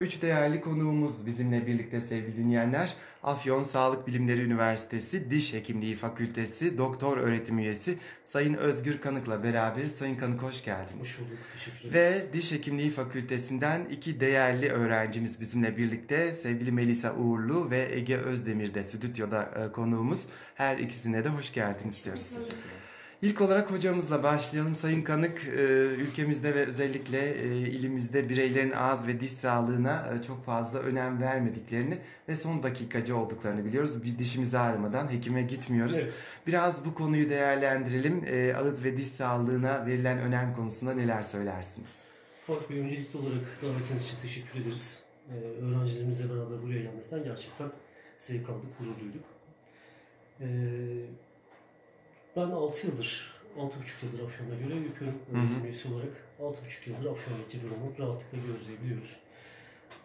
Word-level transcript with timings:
Üç 0.00 0.22
değerli 0.22 0.60
konuğumuz 0.60 1.26
bizimle 1.26 1.66
birlikte 1.66 2.00
sevgili 2.00 2.36
dinleyenler. 2.36 2.94
Afyon 3.22 3.64
Sağlık 3.64 4.06
Bilimleri 4.06 4.42
Üniversitesi 4.42 5.30
Diş 5.30 5.52
Hekimliği 5.52 5.94
Fakültesi 5.94 6.78
Doktor 6.78 7.18
Öğretim 7.18 7.58
Üyesi 7.58 7.98
Sayın 8.24 8.54
Özgür 8.54 9.00
Kanık'la 9.00 9.42
beraber. 9.42 9.84
Sayın 9.84 10.16
Kanık 10.16 10.42
hoş 10.42 10.64
geldiniz. 10.64 11.00
Hoş 11.00 11.18
bulduk, 11.18 11.38
teşekkür 11.54 11.92
Ve 11.94 12.06
ederiz. 12.06 12.32
Diş 12.32 12.52
Hekimliği 12.52 12.90
Fakültesinden 12.90 13.84
iki 13.90 14.20
değerli 14.20 14.68
öğrencimiz 14.68 15.40
bizimle 15.40 15.76
birlikte. 15.76 16.30
Sevgili 16.30 16.72
Melisa 16.72 17.14
Uğurlu 17.14 17.70
ve 17.70 17.88
Ege 17.92 18.16
Özdemir 18.16 18.74
de 18.74 18.84
stüdyoda 18.84 19.42
e, 19.42 19.72
konuğumuz. 19.72 20.26
Her 20.54 20.78
ikisine 20.78 21.24
de 21.24 21.28
hoş 21.28 21.52
geldiniz 21.52 22.04
diyoruz. 22.04 22.30
İlk 23.22 23.40
olarak 23.40 23.70
hocamızla 23.70 24.22
başlayalım. 24.22 24.74
Sayın 24.74 25.02
Kanık, 25.02 25.48
e, 25.58 25.62
ülkemizde 25.98 26.54
ve 26.54 26.66
özellikle 26.66 27.30
e, 27.30 27.46
ilimizde 27.58 28.28
bireylerin 28.28 28.70
ağız 28.70 29.06
ve 29.06 29.20
diş 29.20 29.30
sağlığına 29.30 30.14
e, 30.14 30.22
çok 30.22 30.44
fazla 30.44 30.78
önem 30.78 31.20
vermediklerini 31.20 31.98
ve 32.28 32.36
son 32.36 32.62
dakikacı 32.62 33.16
olduklarını 33.16 33.64
biliyoruz. 33.64 34.04
Bir 34.04 34.18
dişimizi 34.18 34.58
ağrımadan 34.58 35.12
hekime 35.12 35.42
gitmiyoruz. 35.42 35.98
Evet. 35.98 36.12
Biraz 36.46 36.84
bu 36.84 36.94
konuyu 36.94 37.30
değerlendirelim. 37.30 38.24
Ağız 38.56 38.84
ve 38.84 38.96
diş 38.96 39.08
sağlığına 39.08 39.86
verilen 39.86 40.18
önem 40.18 40.54
konusunda 40.54 40.94
neler 40.94 41.22
söylersiniz? 41.22 41.98
Faruk 42.46 42.70
Bey 42.70 42.80
öncelikli 42.80 43.18
olarak 43.18 43.62
davetiniz 43.62 44.04
için 44.04 44.16
teşekkür 44.22 44.60
ederiz. 44.60 45.02
Öğrencilerimizle 45.62 46.30
beraber 46.30 46.62
buraya 46.62 46.82
gelmekten 46.82 47.24
gerçekten 47.24 47.70
zevk 48.18 48.48
aldık, 48.50 48.78
gurur 48.78 49.00
duyduk. 49.00 49.24
Ee, 50.40 50.46
ben 52.38 52.50
6 52.50 52.86
yıldır, 52.86 53.32
6,5 53.58 54.06
yıldır 54.06 54.24
Afyon'da 54.24 54.54
görev 54.54 54.84
yapıyorum 54.84 55.18
öğretim 55.32 55.64
üyesi 55.64 55.88
olarak. 55.88 56.12
6,5 56.40 56.90
yıldır 56.90 57.10
Afyon'daki 57.10 57.62
durumu 57.62 57.92
rahatlıkla 57.98 58.38
gözleyebiliyoruz. 58.46 59.16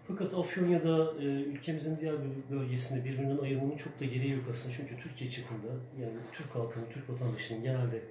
Fakat 0.08 0.34
Afyonya'da 0.34 1.14
e, 1.20 1.24
ülkemizin 1.26 2.00
diğer 2.00 2.16
bölgesinde 2.52 3.06
birbirinden 3.06 3.38
ayırmanın 3.38 3.78
çok 3.78 4.00
da 4.00 4.06
gereği 4.06 4.32
yok 4.32 4.44
aslında. 4.52 4.76
Çünkü 4.76 4.98
Türkiye 4.98 5.30
çapında 5.30 5.72
yani 6.02 6.14
Türk 6.32 6.56
halkının, 6.56 6.86
Türk 6.94 7.10
vatandaşının 7.10 7.64
genelde 7.64 8.02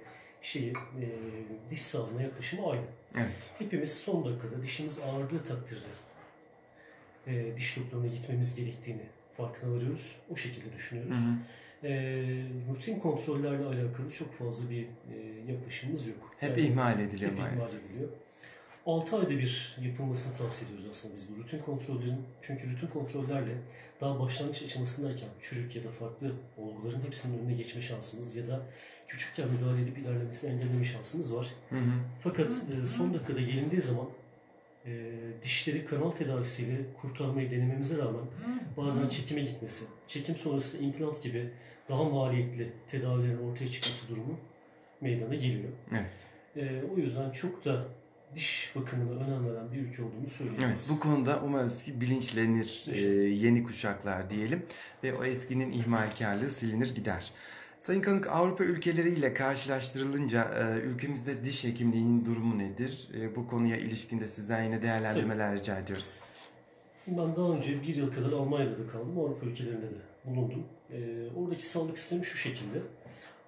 şeyi, 0.41 0.71
e, 0.71 1.07
diş 1.69 1.81
sağlığına 1.81 2.21
yaklaşımı 2.21 2.71
aynı. 2.71 2.85
Evet. 3.15 3.51
Hepimiz 3.59 3.97
son 3.97 4.25
dakikada 4.25 4.61
dişimiz 4.63 4.99
ağrıdığı 4.99 5.43
takdirde 5.43 5.89
e, 7.27 7.57
diş 7.57 7.77
doktoruna 7.77 8.07
gitmemiz 8.07 8.55
gerektiğini 8.55 9.03
farkına 9.37 9.75
varıyoruz. 9.75 10.15
O 10.29 10.35
şekilde 10.35 10.73
düşünüyoruz. 10.73 11.15
Hı 11.15 11.19
hı. 11.19 11.35
E, 11.83 11.91
rutin 12.69 12.99
kontrollerle 12.99 13.65
alakalı 13.65 14.11
çok 14.13 14.33
fazla 14.33 14.69
bir 14.69 14.83
e, 14.83 15.51
yaklaşımımız 15.51 16.07
yok. 16.07 16.29
Hep 16.39 16.57
Yani 16.57 16.67
ihmal 16.67 16.99
ediliyor 16.99 17.31
hep 17.31 17.39
maalesef. 17.39 17.79
ihmal 17.79 17.89
ediliyor. 17.91 18.09
6 18.85 19.17
ayda 19.17 19.29
bir 19.29 19.77
yapılmasını 19.81 20.33
tavsiye 20.35 20.69
ediyoruz 20.69 20.87
aslında 20.91 21.15
biz 21.15 21.27
bu 21.29 21.41
rutin 21.41 21.59
kontrollerin. 21.59 22.21
Çünkü 22.41 22.71
rutin 22.71 22.87
kontrollerle 22.87 23.57
daha 24.01 24.19
başlangıç 24.19 24.63
aşamasındayken 24.63 25.29
çürük 25.41 25.75
ya 25.75 25.83
da 25.83 25.89
farklı 25.89 26.31
olguların 26.57 27.01
hepsinin 27.01 27.39
önüne 27.39 27.53
geçme 27.53 27.81
şansınız 27.81 28.35
ya 28.35 28.47
da 28.47 28.61
küçükken 29.07 29.49
müdahale 29.49 29.81
edip 29.81 29.97
ilerlemesini 29.97 30.51
engelleme 30.53 30.83
şansınız 30.83 31.35
var. 31.35 31.47
Hı 31.69 31.75
hı. 31.75 31.91
Fakat 32.23 32.65
e, 32.83 32.87
son 32.87 33.13
dakikada 33.13 33.39
gelindiği 33.41 33.81
zaman 33.81 34.05
e, 34.85 35.11
dişleri 35.43 35.85
kanal 35.85 36.11
tedavisiyle 36.11 36.77
kurtarmayı 37.01 37.51
denememize 37.51 37.97
rağmen 37.97 38.25
bazen 38.77 39.07
çekime 39.07 39.41
gitmesi, 39.41 39.85
çekim 40.07 40.35
sonrası 40.35 40.77
implant 40.77 41.23
gibi 41.23 41.49
daha 41.89 42.03
maliyetli 42.03 42.73
tedavilerin 42.87 43.51
ortaya 43.51 43.71
çıkması 43.71 44.07
durumu 44.09 44.39
meydana 45.01 45.35
geliyor. 45.35 45.69
Evet. 45.91 46.11
E, 46.55 46.83
o 46.93 46.97
yüzden 46.97 47.31
çok 47.31 47.65
da 47.65 47.85
diş 48.35 48.71
bakımına 48.75 49.23
önem 49.23 49.49
veren 49.49 49.71
bir 49.71 49.77
ülke 49.77 50.03
olduğunu 50.03 50.27
söyleyebiliriz. 50.27 50.69
Evet, 50.69 50.89
bu 50.91 50.99
konuda 50.99 51.41
umarız 51.45 51.83
ki 51.83 52.01
bilinçlenir 52.01 52.85
e, 52.87 52.99
yeni 53.29 53.63
kuşaklar 53.63 54.29
diyelim 54.29 54.65
ve 55.03 55.13
o 55.13 55.23
eskinin 55.23 55.71
ihmalkarlığı 55.71 56.49
silinir 56.49 56.95
gider. 56.95 57.31
Sayın 57.83 58.01
Kanık 58.01 58.27
Avrupa 58.27 58.63
ülkeleriyle 58.63 59.33
karşılaştırılınca 59.33 60.43
e, 60.43 60.79
ülkemizde 60.79 61.45
diş 61.45 61.63
hekimliğinin 61.63 62.25
durumu 62.25 62.57
nedir? 62.57 63.09
E, 63.19 63.35
bu 63.35 63.47
konuya 63.47 63.77
ilişkinde 63.77 64.27
sizden 64.27 64.63
yine 64.63 64.81
değerlendirmeler 64.81 65.57
rica 65.57 65.79
ediyoruz. 65.79 66.09
Ben 67.07 67.35
daha 67.35 67.49
önce 67.49 67.81
bir 67.81 67.95
yıl 67.95 68.13
kadar 68.13 68.31
Almanya'da 68.31 68.79
da 68.79 68.87
kaldım, 68.87 69.19
Avrupa 69.19 69.45
ülkelerinde 69.45 69.85
de 69.85 69.95
bulundum. 70.25 70.63
Ee, 70.91 71.27
oradaki 71.35 71.65
sağlık 71.65 71.97
sistemi 71.97 72.25
şu 72.25 72.37
şekilde. 72.37 72.79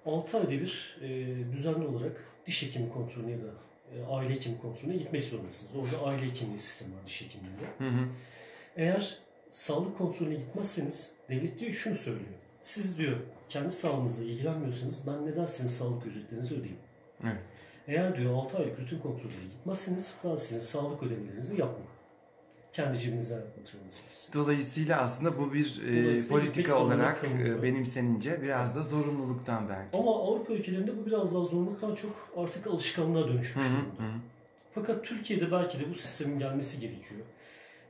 6 0.06 0.38
ayda 0.38 0.50
bir 0.50 0.98
e, 1.02 1.08
düzenli 1.52 1.86
olarak 1.86 2.24
diş 2.46 2.62
hekimi 2.62 2.92
kontrolüne 2.92 3.30
ya 3.30 3.38
da 3.38 3.50
e, 3.94 4.04
aile 4.04 4.34
hekimi 4.34 4.58
kontrolüne 4.60 4.96
gitmek 4.96 5.24
zorundasınız. 5.24 5.74
Orada 5.76 6.04
aile 6.04 6.26
hekimliği 6.26 6.58
sistemi 6.58 6.94
var 6.94 7.06
diş 7.06 7.22
hekimliğinde. 7.22 7.62
Hı 7.78 7.84
hı. 7.84 8.08
Eğer 8.76 9.18
sağlık 9.50 9.98
kontrolüne 9.98 10.34
gitmezseniz 10.34 11.12
devlet 11.28 11.60
diyor 11.60 11.72
şunu 11.72 11.96
söylüyor. 11.96 12.45
Siz 12.66 12.98
diyor 12.98 13.16
kendi 13.48 13.70
sağlığınızla 13.70 14.24
ilgilenmiyorsanız 14.24 15.06
ben 15.06 15.26
neden 15.26 15.44
sizin 15.44 15.68
sağlık 15.68 16.06
ücretlerinizi 16.06 16.54
ödeyeyim? 16.54 16.78
Evet. 17.24 17.36
Eğer 17.88 18.16
diyor 18.16 18.34
6 18.34 18.58
aylık 18.58 18.80
rutin 18.80 18.98
kontrollere 18.98 19.44
gitmezseniz 19.44 20.16
ben 20.24 20.34
sizin 20.34 20.60
sağlık 20.60 21.02
ödemelerinizi 21.02 21.60
yapmam. 21.60 21.86
Kendi 22.72 22.98
cebinizden 22.98 23.36
yapmak 23.36 23.68
zorundasınız. 23.68 24.30
Dolayısıyla 24.34 25.00
aslında 25.00 25.38
bu 25.38 25.54
bir 25.54 25.82
e, 25.88 26.28
politika 26.28 26.78
olarak 26.78 27.24
e, 27.24 27.62
benimsenince 27.62 28.42
biraz 28.42 28.76
da 28.76 28.82
zorunluluktan 28.82 29.68
belki. 29.68 29.96
Ama 29.96 30.22
Avrupa 30.22 30.52
ülkelerinde 30.52 30.98
bu 30.98 31.06
biraz 31.06 31.34
daha 31.34 31.44
zorunluluktan 31.44 31.94
çok 31.94 32.30
artık 32.36 32.66
alışkanlığa 32.66 33.28
dönüşmüş 33.28 33.64
durumda. 33.64 34.02
hı 34.02 34.16
hı. 34.16 34.18
Fakat 34.74 35.04
Türkiye'de 35.04 35.52
belki 35.52 35.80
de 35.80 35.90
bu 35.90 35.94
sistemin 35.94 36.38
gelmesi 36.38 36.80
gerekiyor. 36.80 37.20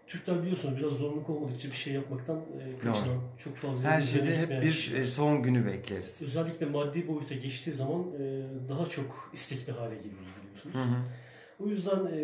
Türkler 0.06 0.42
biliyorsunuz 0.42 0.76
biraz 0.76 0.92
zorunluluk 0.92 1.30
olmadıkça 1.30 1.68
bir 1.68 1.74
şey 1.74 1.92
yapmaktan 1.92 2.36
e, 2.36 2.78
kaçınan, 2.78 3.20
çok 3.38 3.56
fazla 3.56 3.90
Her 3.90 4.02
şeyde 4.02 4.38
hep 4.38 4.50
bir 4.62 4.94
e, 4.96 5.06
son 5.06 5.42
günü 5.42 5.66
bekleriz. 5.66 6.22
Özellikle 6.22 6.66
maddi 6.66 7.08
boyuta 7.08 7.34
geçtiği 7.34 7.72
zaman 7.72 8.02
e, 8.20 8.42
daha 8.68 8.86
çok 8.86 9.30
istekli 9.32 9.72
hale 9.72 9.94
geliyoruz 9.94 10.28
biliyorsunuz. 10.42 10.74
Hı 10.74 10.82
hı. 10.82 11.02
O 11.64 11.68
yüzden 11.68 12.06
e, 12.06 12.16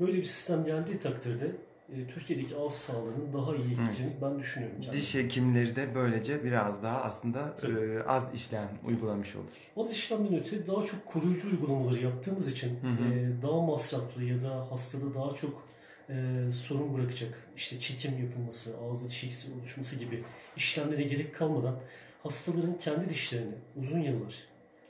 böyle 0.00 0.12
bir 0.12 0.24
sistem 0.24 0.64
geldiği 0.64 0.98
takdirde 0.98 1.50
e, 1.92 2.06
Türkiye'deki 2.06 2.56
ağız 2.56 2.72
sağlığının 2.72 3.32
daha 3.32 3.56
iyi 3.56 3.68
gideceğini 3.76 4.12
ben 4.22 4.38
düşünüyorum. 4.38 4.76
kendim. 4.80 5.00
Diş 5.00 5.14
hekimleri 5.14 5.76
de 5.76 5.94
böylece 5.94 6.44
biraz 6.44 6.82
daha 6.82 7.02
aslında 7.02 7.56
e, 7.62 8.02
az 8.02 8.28
işlem 8.34 8.68
uygulamış 8.86 9.36
olur. 9.36 9.70
Az 9.76 9.92
işlemden 9.92 10.38
öte 10.38 10.66
daha 10.66 10.82
çok 10.82 11.06
koruyucu 11.06 11.50
uygulamaları 11.50 12.02
yaptığımız 12.02 12.48
için 12.48 12.68
Hı 12.68 12.88
hı. 12.88 13.14
e, 13.14 13.42
daha 13.42 13.60
masraflı 13.60 14.24
ya 14.24 14.42
da 14.42 14.70
hastada 14.70 15.14
daha 15.14 15.34
çok 15.34 15.64
e, 16.10 16.52
sorun 16.52 16.94
bırakacak 16.94 17.48
işte 17.56 17.78
çekim 17.78 18.18
yapılması, 18.18 18.76
ağızda 18.78 19.06
eksikliği 19.06 19.58
oluşması 19.60 19.96
gibi 19.96 20.24
işlemlere 20.56 21.02
gerek 21.02 21.34
kalmadan 21.34 21.80
hastaların 22.22 22.78
kendi 22.78 23.08
dişlerini 23.08 23.54
uzun 23.76 24.00
yıllar 24.00 24.34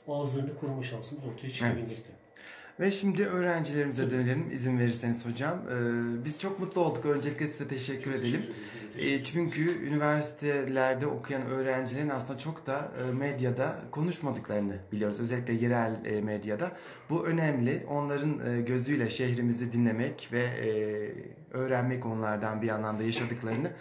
ağızlarını 0.07 0.57
koruma 0.57 0.83
şansımız 0.83 1.25
ortaya 1.25 1.49
çıkabilmekte. 1.49 2.20
Ve 2.81 2.91
şimdi 2.91 3.25
öğrencilerimize 3.25 4.11
dönelim 4.11 4.45
izin 4.53 4.79
verirseniz 4.79 5.25
hocam. 5.25 5.57
Ee, 5.57 6.25
biz 6.25 6.39
çok 6.39 6.59
mutlu 6.59 6.81
olduk. 6.81 7.05
Öncelikle 7.05 7.47
size 7.47 7.67
teşekkür 7.67 8.11
edelim. 8.11 8.23
Teşekkür 8.23 8.43
ederiz, 8.43 8.55
biz 8.75 8.95
de 8.95 8.99
teşekkür 8.99 9.21
E, 9.21 9.23
çünkü 9.23 9.85
üniversitelerde 9.87 11.07
okuyan 11.07 11.45
öğrencilerin 11.45 12.09
aslında 12.09 12.39
çok 12.39 12.67
da 12.67 12.91
e, 13.07 13.11
medyada 13.11 13.75
konuşmadıklarını 13.91 14.75
biliyoruz. 14.91 15.19
Özellikle 15.19 15.53
yerel 15.53 16.05
e, 16.05 16.21
medyada. 16.21 16.71
Bu 17.09 17.25
önemli. 17.25 17.85
Onların 17.89 18.39
e, 18.47 18.61
gözüyle 18.61 19.09
şehrimizi 19.09 19.73
dinlemek 19.73 20.29
ve 20.31 20.41
e, 20.43 20.67
öğrenmek 21.57 22.05
onlardan 22.05 22.61
bir 22.61 22.69
anlamda 22.69 23.03
yaşadıklarını. 23.03 23.71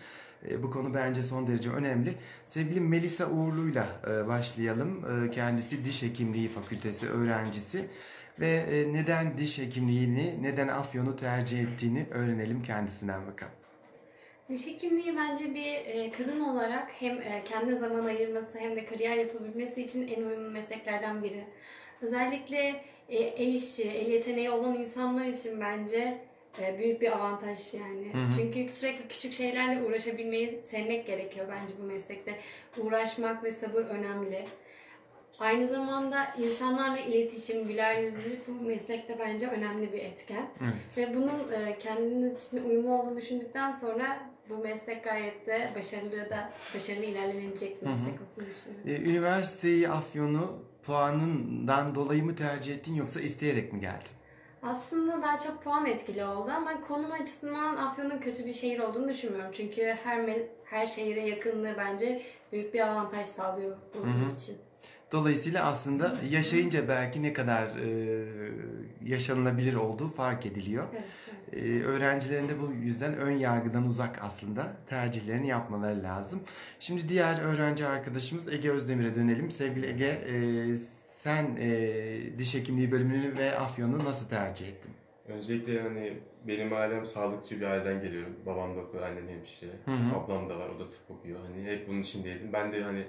E, 0.50 0.62
Bu 0.62 0.70
konu 0.70 0.94
bence 0.94 1.22
son 1.22 1.46
derece 1.46 1.70
önemli. 1.70 2.14
Sevgili 2.46 2.80
Melisa 2.80 3.30
Uğurlu'yla 3.30 3.86
e, 4.10 4.26
başlayalım. 4.28 5.04
E, 5.26 5.30
Kendisi 5.30 5.84
Diş 5.84 6.02
Hekimliği 6.02 6.48
Fakültesi 6.48 7.08
öğrencisi 7.08 7.86
ve 8.40 8.48
e, 8.48 8.92
neden 8.92 9.38
diş 9.38 9.58
hekimliğini, 9.58 10.42
neden 10.42 10.68
Afyon'u 10.68 11.16
tercih 11.16 11.60
ettiğini 11.60 12.06
öğrenelim 12.10 12.62
kendisinden 12.62 13.26
bakalım. 13.26 13.52
Diş 14.48 14.66
hekimliği 14.66 15.16
bence 15.16 15.54
bir 15.54 15.74
e, 15.74 16.10
kadın 16.10 16.40
olarak 16.40 16.90
hem 16.98 17.22
e, 17.22 17.42
kendi 17.44 17.76
zaman 17.76 18.04
ayırması 18.04 18.58
hem 18.58 18.76
de 18.76 18.84
kariyer 18.84 19.16
yapabilmesi 19.16 19.82
için 19.82 20.08
en 20.08 20.22
uyumlu 20.22 20.50
mesleklerden 20.50 21.22
biri. 21.22 21.44
Özellikle 22.02 22.84
el 23.08 23.54
işi, 23.54 23.90
el 23.90 24.10
yeteneği 24.10 24.50
olan 24.50 24.74
insanlar 24.74 25.24
için 25.24 25.60
bence 25.60 26.18
büyük 26.78 27.00
bir 27.00 27.12
avantaj 27.12 27.74
yani. 27.74 28.12
Hı 28.12 28.18
hı. 28.18 28.30
Çünkü 28.36 28.72
sürekli 28.72 29.08
küçük 29.08 29.32
şeylerle 29.32 29.82
uğraşabilmeyi 29.82 30.60
sevmek 30.64 31.06
gerekiyor 31.06 31.46
bence 31.48 31.74
bu 31.82 31.86
meslekte. 31.86 32.38
Uğraşmak 32.78 33.44
ve 33.44 33.50
sabır 33.50 33.82
önemli. 33.82 34.44
Aynı 35.40 35.66
zamanda 35.66 36.34
insanlarla 36.38 36.98
iletişim, 36.98 37.68
güler 37.68 38.02
yüzlülük 38.02 38.48
bu 38.48 38.52
meslekte 38.52 39.18
bence 39.18 39.46
önemli 39.46 39.92
bir 39.92 39.98
etken. 39.98 40.50
Evet. 40.62 40.98
Ve 40.98 41.14
bunun 41.14 41.52
e, 41.52 41.78
kendiniz 41.78 42.46
için 42.46 42.68
uyumlu 42.68 42.92
olduğunu 42.92 43.16
düşündükten 43.16 43.72
sonra 43.72 44.30
bu 44.48 44.58
meslek 44.58 45.04
gayet 45.04 45.46
de 45.46 45.72
başarılı 45.76 46.30
da 46.30 46.52
başarılı 46.74 47.04
ilerlenebilecek 47.04 47.82
bir 47.82 47.86
meslek 47.86 48.14
olduğunu 48.14 48.50
düşünüyorum. 48.50 49.06
E, 49.06 49.10
üniversiteyi 49.10 49.88
Afyon'u 49.88 50.64
puanından 50.82 51.94
dolayı 51.94 52.24
mı 52.24 52.36
tercih 52.36 52.74
ettin 52.74 52.94
yoksa 52.94 53.20
isteyerek 53.20 53.72
mi 53.72 53.80
geldin? 53.80 54.12
Aslında 54.62 55.22
daha 55.22 55.38
çok 55.38 55.64
puan 55.64 55.86
etkili 55.86 56.24
oldu 56.24 56.50
ama 56.50 56.80
konum 56.80 57.12
açısından 57.12 57.76
Afyon'un 57.76 58.18
kötü 58.18 58.46
bir 58.46 58.52
şehir 58.52 58.78
olduğunu 58.78 59.08
düşünmüyorum. 59.08 59.50
Çünkü 59.52 59.96
her 60.04 60.36
her 60.64 60.86
şehire 60.86 61.28
yakınlığı 61.28 61.74
bence 61.78 62.22
büyük 62.52 62.74
bir 62.74 62.80
avantaj 62.80 63.26
sağlıyor 63.26 63.76
bunun 63.94 64.34
için. 64.34 64.56
Dolayısıyla 65.12 65.64
aslında 65.64 66.16
yaşayınca 66.30 66.88
belki 66.88 67.22
ne 67.22 67.32
kadar 67.32 67.66
e, 67.66 68.24
yaşanılabilir 69.04 69.74
olduğu 69.74 70.08
fark 70.08 70.46
ediliyor. 70.46 70.84
Evet, 70.92 71.04
evet. 71.52 71.64
E, 71.64 71.84
öğrencilerin 71.84 72.48
de 72.48 72.60
bu 72.60 72.72
yüzden 72.72 73.16
ön 73.16 73.30
yargıdan 73.30 73.86
uzak 73.86 74.22
aslında 74.22 74.76
tercihlerini 74.86 75.48
yapmaları 75.48 76.02
lazım. 76.02 76.40
Şimdi 76.80 77.08
diğer 77.08 77.42
öğrenci 77.42 77.86
arkadaşımız 77.86 78.48
Ege 78.48 78.70
Özdemir'e 78.70 79.14
dönelim. 79.14 79.50
Sevgili 79.50 79.86
Ege, 79.86 80.06
e, 80.06 80.76
sen 81.16 81.56
e, 81.60 82.38
diş 82.38 82.54
hekimliği 82.54 82.92
bölümünü 82.92 83.38
ve 83.38 83.58
Afyon'u 83.58 84.04
nasıl 84.04 84.28
tercih 84.28 84.68
ettin? 84.68 84.90
Öncelikle 85.28 85.82
hani 85.82 86.12
benim 86.48 86.72
ailem 86.72 87.06
sağlıkçı 87.06 87.60
bir 87.60 87.66
aileden 87.66 88.02
geliyorum. 88.02 88.36
Babam 88.46 88.76
doktor, 88.76 89.02
annem 89.02 89.28
hemşire. 89.28 89.70
Hı 89.84 89.90
hı. 89.90 90.16
Ablam 90.16 90.48
da 90.48 90.58
var, 90.58 90.68
o 90.68 90.80
da 90.80 90.88
tıp 90.88 91.10
okuyor. 91.10 91.40
Hani 91.40 91.64
hep 91.64 91.88
bunun 91.88 92.00
içindeydim. 92.00 92.52
Ben 92.52 92.72
de 92.72 92.82
hani 92.82 93.06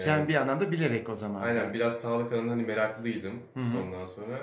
Sen 0.00 0.28
bir 0.28 0.34
anlamda 0.34 0.72
bilerek 0.72 1.08
o 1.08 1.16
zaman. 1.16 1.42
aynen 1.42 1.74
biraz 1.74 2.00
sağlık 2.00 2.32
alanında 2.32 2.52
hani 2.52 2.62
meraklıydım. 2.62 3.42
Hı 3.54 3.60
hı. 3.60 3.82
Ondan 3.82 4.06
sonra 4.06 4.38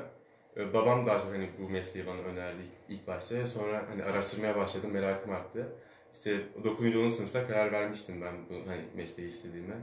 e, 0.58 0.74
babam 0.74 1.06
daha 1.06 1.20
çok 1.20 1.34
hani 1.34 1.50
bu 1.60 1.70
mesleği 1.70 2.08
bana 2.08 2.22
önerdi 2.22 2.62
ilk, 2.62 3.00
ilk 3.00 3.08
başta. 3.08 3.48
Sonra 3.48 3.86
hani 3.90 4.04
araştırmaya 4.04 4.56
başladım, 4.56 4.92
merakım 4.92 5.32
arttı. 5.32 5.68
İşte 6.14 6.40
9. 6.64 6.96
10. 6.96 7.08
sınıfta 7.10 7.48
karar 7.48 7.72
vermiştim 7.72 8.22
ben 8.22 8.34
bu 8.50 8.70
hani 8.70 8.82
mesleği 8.96 9.30
istediğime. 9.30 9.76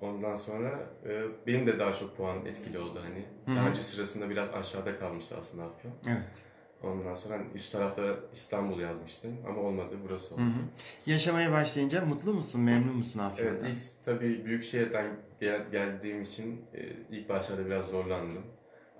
Ondan 0.00 0.34
sonra 0.34 0.80
e, 1.08 1.22
benim 1.46 1.66
de 1.66 1.78
daha 1.78 1.92
çok 1.92 2.16
puan 2.16 2.46
etkili 2.46 2.78
oldu 2.78 3.00
hani. 3.04 3.26
Hı 3.46 3.60
hı. 3.60 3.64
Tercih 3.64 3.82
sırasında 3.82 4.30
biraz 4.30 4.54
aşağıda 4.54 4.98
kalmıştı 4.98 5.34
aslında 5.38 5.64
Afyon. 5.64 5.92
Evet. 6.06 6.44
Ondan 6.82 7.14
sonra 7.14 7.34
hani 7.34 7.46
üst 7.54 7.72
taraflara 7.72 8.16
İstanbul 8.32 8.80
yazmıştım 8.80 9.32
ama 9.48 9.60
olmadı 9.60 9.96
burası 10.04 10.34
oldu. 10.34 10.42
Hı 10.42 10.46
hı. 10.46 10.60
Yaşamaya 11.06 11.52
başlayınca 11.52 12.04
mutlu 12.04 12.34
musun, 12.34 12.60
memnun 12.60 12.96
musun 12.96 13.18
Afyon'da? 13.20 13.50
Evet 13.68 13.78
ilk 13.78 14.04
tabii 14.04 14.44
büyük 14.44 14.64
şehirden 14.64 15.16
gel- 15.40 15.70
geldiğim 15.72 16.22
için 16.22 16.64
e, 16.74 16.86
ilk 17.10 17.28
başlarda 17.28 17.66
biraz 17.66 17.88
zorlandım. 17.88 18.42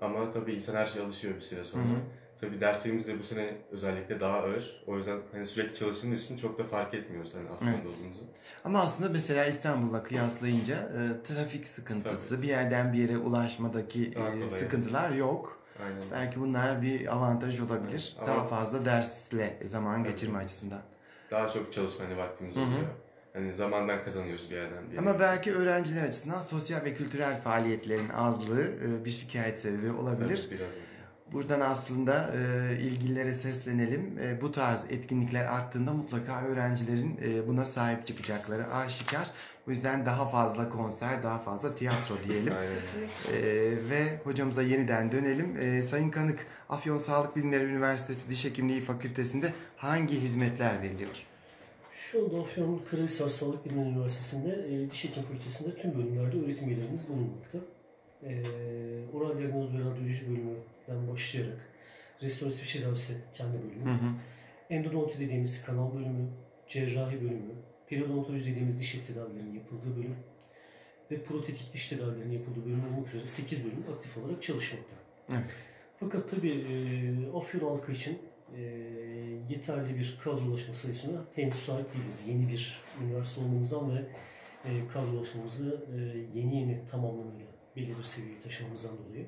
Ama 0.01 0.31
tabii 0.31 0.53
insan 0.53 0.75
her 0.75 0.85
şeye 0.85 1.01
alışıyor 1.05 1.35
bir 1.35 1.41
süre 1.41 1.63
sonra. 1.63 1.83
Hı 1.83 1.87
hı. 1.87 1.99
Tabii 2.41 2.61
derslerimiz 2.61 3.07
de 3.07 3.19
bu 3.19 3.23
sene 3.23 3.57
özellikle 3.71 4.19
daha 4.19 4.37
ağır. 4.37 4.83
O 4.87 4.97
yüzden 4.97 5.17
hani 5.31 5.45
sürekli 5.45 5.75
çalıştığımız 5.75 6.23
için 6.25 6.37
çok 6.37 6.59
da 6.59 6.63
fark 6.63 6.93
etmiyoruz 6.93 7.35
hani 7.35 7.49
Afyon'da 7.49 7.75
Evet. 7.75 7.85
olduğumuzu. 7.87 8.21
Ama 8.63 8.79
aslında 8.79 9.09
mesela 9.09 9.45
İstanbul'la 9.45 10.03
kıyaslayınca 10.03 10.75
e, 10.75 11.23
trafik 11.23 11.67
sıkıntısı, 11.67 12.41
bir 12.41 12.47
yerden 12.47 12.93
bir 12.93 12.97
yere 12.97 13.17
ulaşmadaki 13.17 14.13
e, 14.45 14.49
sıkıntılar 14.49 15.11
yok. 15.11 15.58
Aynen. 15.83 16.01
Belki 16.11 16.39
bunlar 16.39 16.81
bir 16.81 17.13
avantaj 17.15 17.59
olabilir. 17.59 18.15
Ama- 18.17 18.27
Daha 18.27 18.43
fazla 18.43 18.85
dersle 18.85 19.59
zaman 19.65 20.03
Tabii. 20.03 20.11
geçirme 20.11 20.39
açısından. 20.39 20.81
Daha 21.31 21.47
çok 21.49 21.73
çalışma 21.73 22.05
hani 22.05 22.17
vaktimiz 22.17 22.57
oluyor. 22.57 22.87
Hani 23.33 23.55
zamandan 23.55 24.03
kazanıyoruz 24.03 24.49
bir 24.51 24.55
yerden 24.55 24.89
diye. 24.89 24.99
Ama 24.99 25.19
belki 25.19 25.53
öğrenciler 25.55 26.03
açısından 26.03 26.41
sosyal 26.41 26.85
ve 26.85 26.93
kültürel 26.93 27.41
faaliyetlerin 27.41 28.09
azlığı 28.09 28.63
e, 28.63 29.05
bir 29.05 29.09
şikayet 29.09 29.59
sebebi 29.59 29.91
olabilir. 29.91 30.45
Tabii 30.49 30.59
biraz. 30.59 30.71
Buradan 31.33 31.59
aslında 31.59 32.31
e, 32.35 32.77
ilgililere 32.79 33.33
seslenelim. 33.33 34.19
E, 34.23 34.41
bu 34.41 34.51
tarz 34.51 34.85
etkinlikler 34.89 35.45
arttığında 35.45 35.93
mutlaka 35.93 36.41
öğrencilerin 36.41 37.19
e, 37.25 37.47
buna 37.47 37.65
sahip 37.65 38.05
çıkacakları 38.05 38.73
aşikar. 38.73 39.31
O 39.69 39.71
yüzden 39.71 40.05
daha 40.05 40.25
fazla 40.25 40.69
konser, 40.69 41.23
daha 41.23 41.39
fazla 41.39 41.75
tiyatro 41.75 42.15
diyelim. 42.27 42.53
Ee, 42.53 43.41
ve 43.89 44.17
hocamıza 44.23 44.61
yeniden 44.61 45.11
dönelim. 45.11 45.57
Ee, 45.57 45.81
Sayın 45.81 46.09
Kanık, 46.09 46.47
Afyon 46.69 46.97
Sağlık 46.97 47.35
Bilimleri 47.35 47.63
Üniversitesi 47.63 48.29
Diş 48.29 48.45
Hekimliği 48.45 48.81
Fakültesi'nde 48.81 49.53
hangi 49.77 50.21
hizmetler 50.21 50.81
veriliyor? 50.81 51.09
Şu 51.91 52.25
anda 52.25 52.39
Afyon 52.39 52.81
Karahisar 52.91 53.29
Sağlık 53.29 53.65
Bilimleri 53.65 53.89
Üniversitesi'nde 53.89 54.49
e, 54.49 54.91
Diş 54.91 55.03
Hekim 55.03 55.23
Fakültesi'nde 55.23 55.75
tüm 55.75 55.97
bölümlerde 55.97 56.45
öğretim 56.45 56.69
üyelerimiz 56.69 57.09
bulunmakta. 57.09 57.59
E, 58.23 58.43
oral 59.13 59.39
diagnoz 59.39 59.73
ve 59.73 59.79
radyoloji 59.79 60.29
bölümünden 60.29 61.11
başlayarak 61.11 61.69
restoratif 62.21 62.67
cerrahisi 62.67 63.13
kendi 63.33 63.57
bölümü, 63.57 63.85
hı. 63.85 64.13
endodonti 64.69 65.19
dediğimiz 65.19 65.65
kanal 65.65 65.93
bölümü, 65.93 66.29
cerrahi 66.67 67.21
bölümü, 67.21 67.53
periodontoloji 67.87 68.51
dediğimiz 68.51 68.79
diş 68.79 68.95
eti 68.95 69.13
tedavilerinin 69.13 69.53
yapıldığı 69.53 69.97
bölüm 69.97 70.15
ve 71.11 71.23
protetik 71.23 71.73
diş 71.73 71.87
tedavilerinin 71.87 72.33
yapıldığı 72.33 72.65
bölüm 72.65 72.83
olmak 72.85 73.07
üzere 73.07 73.27
8 73.27 73.65
bölüm 73.65 73.83
aktif 73.95 74.17
olarak 74.17 74.43
çalışmakta. 74.43 74.95
Evet. 75.31 75.43
Fakat 75.99 76.29
tabii 76.29 76.51
e, 76.51 77.37
Afyon 77.37 77.69
halkı 77.69 77.91
için 77.91 78.19
e, 78.55 78.61
yeterli 79.49 79.97
bir 79.97 80.19
kadrolaşma 80.23 80.73
sayısına 80.73 81.25
henüz 81.35 81.55
sahip 81.55 81.93
değiliz. 81.93 82.23
Yeni 82.27 82.49
bir 82.49 82.83
üniversite 83.03 83.41
olmamızdan 83.41 83.95
ve 83.95 83.99
e, 84.65 84.87
kadrolaşmamızı 84.93 85.85
e, 85.95 85.99
yeni 86.39 86.59
yeni 86.59 86.85
tamamlamayla 86.91 87.58
belli 87.75 87.97
bir 87.97 88.03
seviyeye 88.03 88.39
taşımamızdan 88.39 88.91
dolayı. 88.97 89.25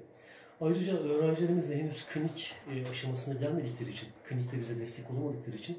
Ayrıca 0.61 0.97
öğrencilerimiz 0.97 1.69
de 1.69 1.77
henüz 1.79 2.05
klinik 2.05 2.53
e, 2.75 2.89
aşamasına 2.89 3.33
gelmedikleri 3.33 3.89
için, 3.89 4.09
klinikte 4.29 4.59
bize 4.59 4.79
destek 4.79 5.11
olamadıkları 5.11 5.55
için 5.57 5.77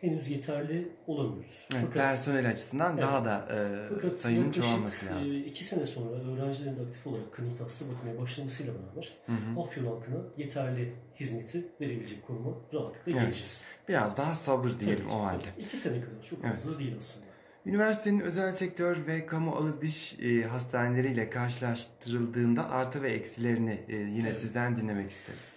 henüz 0.00 0.30
yeterli 0.30 0.88
olamıyoruz. 1.06 1.68
Evet, 1.74 1.92
personel 1.94 2.50
açısından 2.50 2.92
Evet. 2.92 3.02
daha 3.02 3.24
da 3.24 3.48
e, 3.54 3.88
Fakat 3.94 4.12
sayının 4.20 4.50
çoğalması 4.52 5.06
lazım. 5.06 5.36
e, 5.36 5.36
iki 5.36 5.64
sene 5.64 5.86
sonra 5.86 6.10
öğrencilerin 6.10 6.76
de 6.76 6.80
aktif 6.82 7.06
olarak 7.06 7.32
klinikte 7.32 7.62
hasta 7.64 7.86
bakmaya 7.88 8.20
başlamasıyla 8.20 8.72
beraber 8.74 9.12
Hı 9.26 9.32
hı. 9.32 9.60
Afyon 9.60 9.86
halkına 9.86 10.16
yeterli 10.36 10.92
hizmeti 11.20 11.64
verebilecek 11.80 12.26
konuma 12.26 12.50
rahatlıkla 12.74 13.12
Evet. 13.12 13.20
geleceğiz. 13.22 13.62
Biraz 13.88 14.16
daha 14.16 14.34
sabır 14.34 14.70
diyelim 14.80 14.96
Tabii 15.04 15.08
o 15.08 15.10
tabii 15.18 15.22
halde. 15.22 15.42
ki. 15.42 15.50
İki 15.66 15.76
sene 15.76 16.00
kadar 16.00 16.22
çok 16.30 16.38
Evet. 16.44 16.52
fazla 16.54 16.78
değil 16.78 16.94
aslında. 16.98 17.26
Üniversitenin 17.66 18.20
özel 18.20 18.52
sektör 18.52 19.06
ve 19.06 19.26
kamu 19.26 19.52
ağız 19.56 19.80
diş 19.80 20.16
e, 20.20 20.42
hastaneleriyle 20.42 21.30
karşılaştırıldığında 21.30 22.70
artı 22.70 23.02
ve 23.02 23.10
eksilerini 23.10 23.84
e, 23.88 23.96
yine 23.96 24.26
Evet. 24.28 24.36
sizden 24.36 24.76
dinlemek 24.76 25.10
isteriz. 25.10 25.56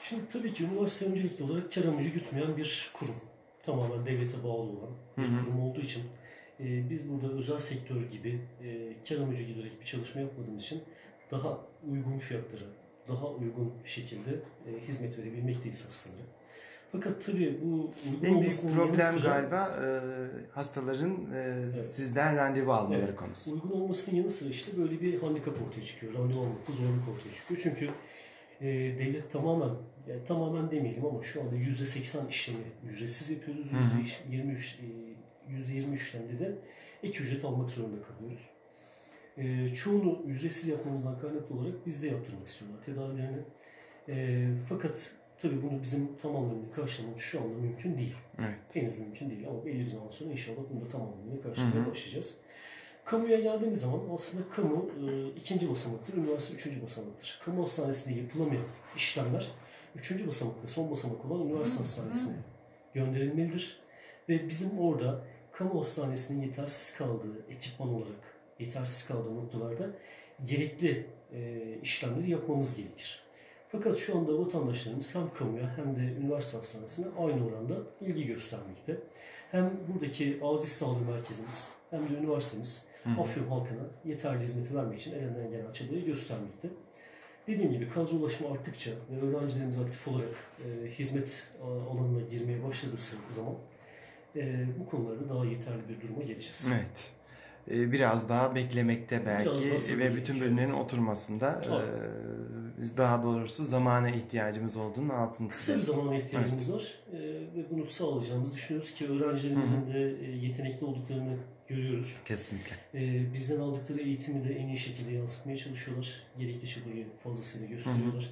Şimdi 0.00 0.26
tabii 0.28 0.52
ki 0.52 0.64
üniversite 0.64 1.10
öncelikli 1.10 1.42
olarak 1.44 1.72
kar 1.72 1.84
amacı 1.84 2.08
gütmeyen 2.08 2.56
bir 2.56 2.90
kurum. 2.94 3.14
Tamamen 3.62 4.06
devlete 4.06 4.44
bağlı 4.44 4.52
olan 4.70 4.90
bir 5.18 5.22
Hı 5.22 5.26
hı. 5.26 5.44
kurum 5.44 5.60
olduğu 5.60 5.80
için 5.80 6.02
e, 6.60 6.90
biz 6.90 7.10
burada 7.10 7.32
özel 7.32 7.58
sektör 7.58 8.02
gibi 8.02 8.40
e, 8.64 8.92
kar 9.08 9.16
amacı 9.16 9.42
giderek 9.42 9.80
bir 9.80 9.86
çalışma 9.86 10.20
yapmadığımız 10.20 10.62
için 10.62 10.82
daha 11.30 11.58
uygun 11.90 12.18
fiyatlara, 12.18 12.64
daha 13.08 13.26
uygun 13.30 13.72
şekilde 13.84 14.30
e, 14.66 14.86
hizmet 14.88 15.18
verebilmekteyiz 15.18 15.86
hastalara. 15.86 16.22
Fakat 16.92 17.24
tabii 17.26 17.60
bu 17.64 17.90
En 18.26 18.40
büyük 18.40 18.60
problem 18.74 19.00
sıra- 19.00 19.28
galiba 19.28 19.78
e, 19.84 19.86
hastaların 20.50 21.32
e, 21.34 21.38
Evet. 21.78 21.90
sizden 21.90 22.36
randevu 22.36 22.72
almaları 22.72 23.04
Evet. 23.04 23.16
konusu. 23.16 23.52
Uygun 23.54 23.70
olmasının 23.70 24.16
yanı 24.16 24.30
sıra 24.30 24.48
işte 24.50 24.78
böyle 24.78 25.00
bir 25.00 25.20
handikap 25.20 25.54
ortaya 25.68 25.84
çıkıyor. 25.84 26.14
Randevu 26.14 26.40
almakta 26.40 26.72
zorluk 26.72 27.08
ortaya 27.08 27.34
çıkıyor. 27.34 27.60
Çünkü 27.62 27.90
e, 28.60 28.66
devlet 28.98 29.30
tamamen, 29.30 29.70
yani 30.08 30.24
tamamen 30.24 30.70
demeyelim 30.70 31.06
ama 31.06 31.22
şu 31.22 31.40
anda 31.42 31.56
%80 31.56 32.28
işlemi 32.28 32.58
ücretsiz 32.88 33.30
yapıyoruz. 33.30 33.72
Hı 33.72 33.76
hı. 33.76 34.02
%23, 34.32 34.78
e, 35.48 35.52
%20 35.52 35.94
işlemde 35.94 36.38
de 36.38 36.58
ek 37.02 37.18
ücret 37.18 37.44
almak 37.44 37.70
zorunda 37.70 37.96
kalıyoruz. 38.02 38.46
E, 39.36 39.74
çoğunu 39.74 40.22
ücretsiz 40.26 40.68
yapmamızdan 40.68 41.18
kaynaklı 41.20 41.54
olarak 41.56 41.86
biz 41.86 42.02
de 42.02 42.08
yaptırmak 42.08 42.46
istiyorlar 42.46 42.82
tedavilerini. 42.82 43.42
E, 44.08 44.46
fakat 44.68 45.14
tabii 45.42 45.62
bunu 45.62 45.82
bizim 45.82 46.16
tamamlarını 46.16 46.72
karşılamamız 46.72 47.20
şu 47.20 47.40
anda 47.40 47.58
mümkün 47.58 47.98
değil. 47.98 48.14
Evet. 48.38 48.76
Henüz 48.76 48.98
mümkün 48.98 49.30
değil 49.30 49.48
ama 49.48 49.66
belli 49.66 49.80
bir 49.80 49.88
zaman 49.88 50.10
sonra 50.10 50.32
inşallah 50.32 50.58
bunu 50.72 50.80
da 50.84 50.88
tamamlamaya 50.88 51.42
karşılamaya 51.42 51.74
Hı 51.74 51.86
hı. 51.86 51.90
başlayacağız. 51.90 52.38
Kamuya 53.04 53.40
geldiğimiz 53.40 53.80
zaman 53.80 54.00
aslında 54.14 54.50
kamu 54.50 54.90
e, 55.10 55.28
ikinci 55.28 55.70
basamaktır, 55.70 56.14
üniversite 56.14 56.54
üçüncü 56.54 56.82
basamaktır. 56.82 57.40
Kamu 57.44 57.62
hastanesinde 57.62 58.14
yapılamayan 58.14 58.64
işlemler 58.96 59.50
üçüncü 59.96 60.28
basamak 60.28 60.64
ve 60.64 60.68
son 60.68 60.90
basamak 60.90 61.24
olan 61.24 61.46
üniversite 61.46 61.78
hastanesine 61.78 62.36
gönderilmelidir. 62.94 63.80
Ve 64.28 64.48
bizim 64.48 64.78
orada 64.78 65.24
kamu 65.52 65.80
hastanesinin 65.80 66.42
yetersiz 66.42 66.98
kaldığı 66.98 67.46
ekipman 67.50 67.88
olarak 67.88 68.38
yetersiz 68.58 69.08
kaldığı 69.08 69.36
noktalarda 69.36 69.90
gerekli 70.44 71.06
e, 71.32 71.62
işlemleri 71.82 72.30
yapmamız 72.30 72.76
gerekir. 72.76 73.22
Fakat 73.72 73.98
şu 73.98 74.18
anda 74.18 74.38
vatandaşlarımız 74.38 75.14
hem 75.14 75.34
kamuya 75.34 75.76
hem 75.76 75.96
de 75.96 76.00
üniversite 76.00 76.56
hastanesine 76.56 77.06
aynı 77.18 77.46
oranda 77.46 77.74
ilgi 78.00 78.26
göstermekte. 78.26 78.96
Hem 79.50 79.70
buradaki 79.88 80.40
diş 80.62 80.68
sağlığı 80.68 81.04
merkezimiz 81.04 81.70
hem 81.90 82.08
de 82.08 82.14
üniversitemiz 82.14 82.90
Hı 83.04 83.10
hı. 83.10 83.20
Afyon 83.20 83.48
halkına 83.48 83.82
yeterli 84.04 84.42
hizmeti 84.42 84.74
vermek 84.74 85.00
için 85.00 85.12
elinden 85.12 85.50
gelen 85.50 85.72
çabayı 85.72 86.04
göstermekte. 86.04 86.68
Dediğim 87.46 87.72
gibi 87.72 87.88
kadrolaşma 87.88 88.50
arttıkça 88.50 88.90
ve 89.10 89.26
öğrencilerimiz 89.26 89.78
aktif 89.78 90.08
olarak 90.08 90.34
e, 90.64 90.90
hizmet 90.90 91.48
alanına 91.90 92.20
girmeye 92.20 92.64
başladığı 92.64 92.96
zaman 93.30 93.54
e, 94.36 94.66
bu 94.80 94.90
konularda 94.90 95.28
daha 95.28 95.44
yeterli 95.44 95.88
bir 95.88 96.00
duruma 96.00 96.22
geleceğiz. 96.22 96.68
Evet. 96.74 97.12
e, 97.70 97.92
biraz 97.92 98.28
daha 98.28 98.54
beklemekte 98.54 99.26
belki 99.26 99.50
Biraz 99.50 99.90
daha 99.90 99.98
ve 99.98 100.16
bütün 100.16 100.40
bölümlerin 100.40 100.72
oturmasında 100.72 101.62
e, 101.64 101.70
daha 102.96 103.22
doğrusu 103.22 103.64
zamana 103.64 104.10
ihtiyacımız 104.10 104.76
olduğunun 104.76 105.08
altını 105.08 105.48
Kısa 105.48 105.74
bir 105.74 105.80
zamana 105.80 106.16
ihtiyacımız 106.16 106.72
var 106.72 106.98
Ee, 107.12 107.18
ve 107.56 107.70
bunu 107.70 107.84
sağlayacağımızı 107.84 108.54
düşünüyoruz 108.54 108.94
ki 108.94 109.08
öğrencilerimizin 109.08 109.86
de 109.86 110.16
e, 110.26 110.30
yetenekli 110.36 110.86
olduklarını 110.86 111.36
görüyoruz. 111.68 112.16
Kesinlikle. 112.24 112.76
Ee, 112.94 113.34
bizden 113.34 113.60
aldıkları 113.60 114.00
eğitimi 114.00 114.48
de 114.48 114.54
en 114.54 114.68
iyi 114.68 114.78
şekilde 114.78 115.12
yansıtmaya 115.12 115.58
çalışıyorlar. 115.58 116.22
Gerekli 116.38 116.68
çabayı 116.68 117.06
fazlasıyla 117.24 117.66
gösteriyorlar. 117.66 118.30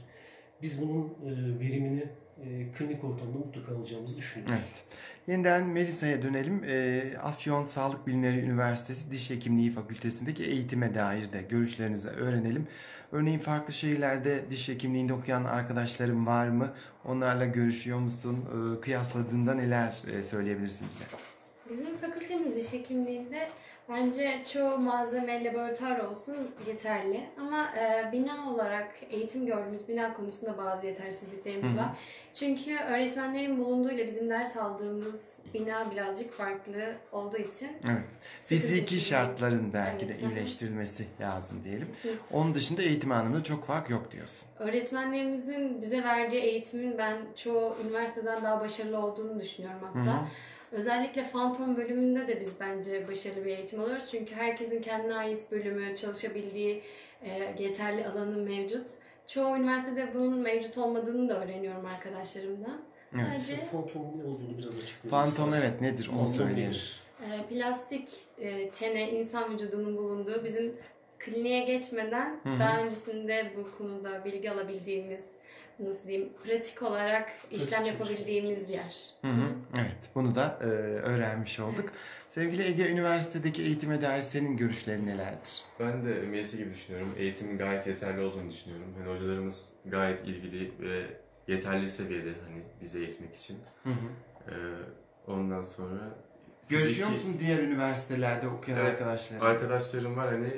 Biz 0.62 0.82
bunun 0.82 1.04
e, 1.04 1.60
verimini 1.60 2.04
e, 2.44 2.72
klinik 2.78 3.04
ortamda 3.04 3.38
mutlaka 3.38 3.76
alacağımızı 3.76 4.16
düşünüyoruz. 4.16 4.54
Evet. 4.56 4.84
Yeniden 5.28 5.66
Melisa'ya 5.66 6.22
dönelim. 6.22 6.64
E, 6.64 7.02
Afyon 7.22 7.64
Sağlık 7.64 8.06
Bilimleri 8.06 8.40
Üniversitesi 8.40 9.10
Diş 9.10 9.30
Hekimliği 9.30 9.70
Fakültesi'ndeki 9.70 10.44
eğitime 10.44 10.94
dair 10.94 11.32
de 11.32 11.42
görüşlerinizi 11.42 12.08
öğrenelim. 12.08 12.66
Örneğin 13.12 13.38
farklı 13.38 13.72
şehirlerde 13.72 14.50
diş 14.50 14.68
hekimliğinde 14.68 15.12
okuyan 15.12 15.44
arkadaşlarım 15.44 16.26
var 16.26 16.48
mı? 16.48 16.68
Onlarla 17.04 17.44
görüşüyor 17.44 17.98
musun? 17.98 18.44
E, 18.76 18.80
kıyasladığında 18.80 19.54
neler 19.54 20.02
e, 20.12 20.22
söyleyebilirsin 20.22 20.86
bize? 20.90 21.04
Bizim 21.70 21.96
fakültemiz 21.96 22.54
diş 22.56 22.72
hekimliğinde 22.72 23.48
bence 23.88 24.42
çoğu 24.52 24.78
malzeme, 24.78 25.44
laboratuvar 25.44 25.98
olsun 25.98 26.36
yeterli. 26.66 27.26
Ama 27.40 27.68
e, 27.76 28.12
bina 28.12 28.50
olarak 28.52 28.94
eğitim 29.10 29.46
gördüğümüz 29.46 29.88
bina 29.88 30.12
konusunda 30.14 30.58
bazı 30.58 30.86
yetersizliklerimiz 30.86 31.76
var. 31.76 31.88
Çünkü 32.34 32.76
öğretmenlerin 32.76 33.58
bulunduğuyla 33.58 34.06
bizim 34.06 34.30
ders 34.30 34.56
aldığımız 34.56 35.38
bina 35.54 35.90
birazcık 35.90 36.32
farklı 36.32 36.94
olduğu 37.12 37.36
için 37.38 37.70
Evet. 37.84 38.02
Fiziki 38.46 38.78
sıkıntı 38.78 39.00
şartların 39.04 39.72
belki 39.72 40.06
Evet, 40.06 40.22
de 40.22 40.26
iyileştirilmesi 40.26 41.06
lazım 41.20 41.64
diyelim. 41.64 41.88
Kesinlikle. 42.02 42.36
Onun 42.36 42.54
dışında 42.54 42.82
eğitim 42.82 43.12
anlamında 43.12 43.42
çok 43.42 43.64
fark 43.64 43.90
yok 43.90 44.10
diyorsun. 44.12 44.48
Öğretmenlerimizin 44.58 45.80
bize 45.80 46.02
verdiği 46.04 46.40
eğitimin 46.40 46.98
ben 46.98 47.16
çoğu 47.36 47.76
üniversiteden 47.86 48.44
daha 48.44 48.60
başarılı 48.60 48.98
olduğunu 48.98 49.40
düşünüyorum 49.40 49.80
hatta. 49.94 50.12
Hı 50.12 50.20
hı. 50.20 50.26
Özellikle 50.72 51.24
Fantom 51.24 51.76
bölümünde 51.76 52.28
de 52.28 52.40
biz 52.40 52.60
bence 52.60 53.08
başarılı 53.08 53.44
bir 53.44 53.56
eğitim 53.58 53.80
alıyoruz. 53.80 54.06
Çünkü 54.10 54.34
herkesin 54.34 54.82
kendine 54.82 55.14
ait 55.14 55.46
bölümü, 55.52 55.96
çalışabildiği 55.96 56.82
e, 57.22 57.54
yeterli 57.58 58.06
alanı 58.06 58.36
mevcut. 58.36 58.86
Çoğu 59.26 59.56
üniversitede 59.56 60.14
bunun 60.14 60.38
mevcut 60.38 60.78
olmadığını 60.78 61.28
da 61.28 61.44
öğreniyorum 61.44 61.86
arkadaşlarımdan. 61.86 62.80
Evet. 63.14 63.26
Sadece 63.42 63.64
Fantomun 63.64 64.18
ne 64.18 64.22
olduğunu 64.24 64.58
biraz 64.58 64.76
açıklayalım. 64.82 65.30
Fantom 65.30 65.54
evet 65.62 65.80
nedir 65.80 66.10
onu 66.18 66.26
söyleyelim. 66.26 66.76
e, 67.22 67.46
plastik 67.48 68.08
e, 68.38 68.70
çene 68.72 69.10
insan 69.10 69.54
vücudunun 69.54 69.96
bulunduğu 69.96 70.44
bizim 70.44 70.76
kliniğe 71.18 71.64
geçmeden 71.64 72.40
Hı 72.42 72.48
hı. 72.48 72.60
daha 72.60 72.80
öncesinde 72.82 73.52
bu 73.56 73.78
konuda 73.78 74.24
bilgi 74.24 74.50
alabildiğimiz 74.50 75.30
nasıl 75.80 76.08
diyeyim 76.08 76.32
pratik 76.44 76.82
olarak 76.82 77.28
işlem 77.50 77.84
çalışma 77.84 78.06
yapabildiğimiz 78.06 78.70
yer. 78.70 78.96
Hı 79.22 79.28
hı. 79.28 79.46
Evet, 79.78 80.10
bunu 80.14 80.34
da 80.34 80.58
e, 80.60 80.64
öğrenmiş 80.64 81.60
olduk. 81.60 81.92
Sevgili 82.28 82.62
Ege, 82.62 82.90
üniversitedeki 82.90 83.62
eğitime 83.62 84.02
dair 84.02 84.20
senin 84.22 84.56
görüşlerin 84.56 85.06
nelerdir? 85.06 85.62
Ben 85.80 86.06
de 86.06 86.14
Melisa 86.14 86.56
gibi 86.56 86.70
düşünüyorum. 86.70 87.14
Eğitimin 87.18 87.58
gayet 87.58 87.86
yeterli 87.86 88.20
olduğunu 88.20 88.50
düşünüyorum. 88.50 88.86
Hani 88.98 89.08
hocalarımız 89.12 89.68
gayet 89.86 90.20
ilgili 90.24 90.72
ve 90.80 91.06
yeterli 91.48 91.88
seviyede 91.88 92.30
hani 92.48 92.62
bizi 92.82 92.98
eğitmek 92.98 93.34
için. 93.36 93.56
Hı 93.84 93.90
hı. 93.90 93.94
Ee, 94.48 94.54
ondan 95.26 95.62
sonra 95.62 96.00
Görüşüyor 96.68 97.08
fiziki- 97.08 97.10
musun 97.28 97.36
diğer 97.40 97.58
üniversitelerde 97.58 98.48
okuyan 98.48 98.80
Evet, 98.80 98.90
arkadaşlarınla? 98.92 99.44
Arkadaşlarım 99.46 100.16
var 100.16 100.28
hani 100.28 100.50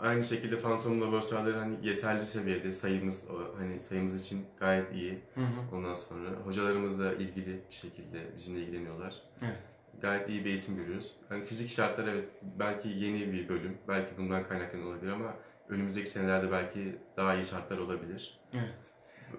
aynı 0.00 0.22
şekilde 0.24 0.56
fantom 0.56 1.00
laboratuvarları 1.02 1.56
hani 1.58 1.76
yeterli 1.82 2.26
seviyede 2.26 2.72
sayımız 2.72 3.24
o- 3.30 3.58
hani 3.58 3.80
sayımız 3.80 4.20
için 4.20 4.46
gayet 4.60 4.92
iyi. 4.92 5.18
Hı 5.34 5.40
hı. 5.40 5.76
Ondan 5.76 5.94
sonra 5.94 6.30
hocalarımız 6.44 6.98
da 6.98 7.12
ilgili 7.14 7.60
bir 7.70 7.74
şekilde 7.74 8.36
bizimle 8.36 8.60
ilgileniyorlar. 8.60 9.14
Evet. 9.42 9.58
Gayet 10.00 10.28
iyi 10.28 10.44
bir 10.44 10.50
eğitim 10.50 10.76
görüyoruz. 10.76 11.16
Hani 11.28 11.44
fizik 11.44 11.70
şartlar 11.70 12.06
evet 12.08 12.28
belki 12.42 12.88
yeni 12.88 13.32
bir 13.32 13.48
bölüm. 13.48 13.78
Belki 13.88 14.18
bundan 14.18 14.48
kaynaklı 14.48 14.88
olabilir 14.88 15.12
ama 15.12 15.34
önümüzdeki 15.68 16.10
senelerde 16.10 16.52
belki 16.52 16.96
daha 17.16 17.34
iyi 17.34 17.44
şartlar 17.44 17.78
olabilir. 17.78 18.40
Evet. 18.54 18.74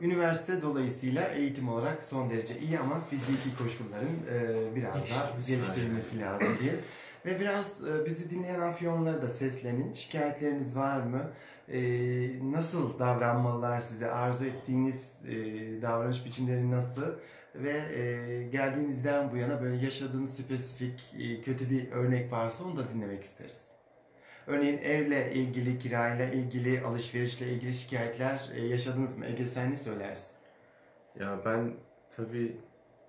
Üniversite 0.01 0.61
dolayısıyla 0.61 1.27
eğitim 1.27 1.69
olarak 1.69 2.03
son 2.03 2.29
derece 2.29 2.59
iyi 2.59 2.79
ama 2.79 3.01
fiziki 3.01 3.57
koşulların 3.63 4.15
e, 4.33 4.75
biraz 4.75 4.93
daha 4.95 5.01
Geliştirilmesi 5.01 5.51
geliştirilmesi 5.51 6.19
lazım 6.21 6.57
diye. 6.61 6.73
Ve 7.25 7.39
biraz 7.39 7.87
e, 7.87 8.05
bizi 8.05 8.29
dinleyen 8.29 8.59
afyonlara 8.59 9.21
da 9.21 9.29
seslenin. 9.29 9.93
Şikayetleriniz 9.93 10.75
var 10.75 11.01
mı? 11.01 11.31
E, 11.67 11.79
nasıl 12.51 12.99
davranmalılar 12.99 13.79
size? 13.79 14.11
Arzu 14.11 14.45
ettiğiniz 14.45 15.19
e, 15.27 15.35
davranış 15.81 16.25
biçimleri 16.25 16.71
nasıl? 16.71 17.15
Ve 17.55 17.73
geldiğinizden 18.51 19.31
bu 19.31 19.37
yana 19.37 19.61
böyle 19.61 19.85
yaşadığınız 19.85 20.37
spesifik 20.37 21.15
kötü 21.45 21.69
bir 21.69 21.91
örnek 21.91 22.31
varsa 22.31 22.63
onu 22.65 22.77
da 22.77 22.89
dinlemek 22.89 23.23
isteriz. 23.23 23.67
Örneğin 24.47 24.77
evle 24.77 25.33
ilgili, 25.33 25.79
kirayla 25.79 26.25
ilgili, 26.25 26.81
alışverişle 26.81 27.47
ilgili 27.47 27.73
şikayetler 27.73 28.49
yaşadınız 28.69 29.17
mı? 29.17 29.25
Ege 29.25 29.47
sen 29.47 29.71
ne 29.71 29.77
söylersin? 29.77 30.35
Ya 31.19 31.39
ben 31.45 31.73
tabii 32.15 32.57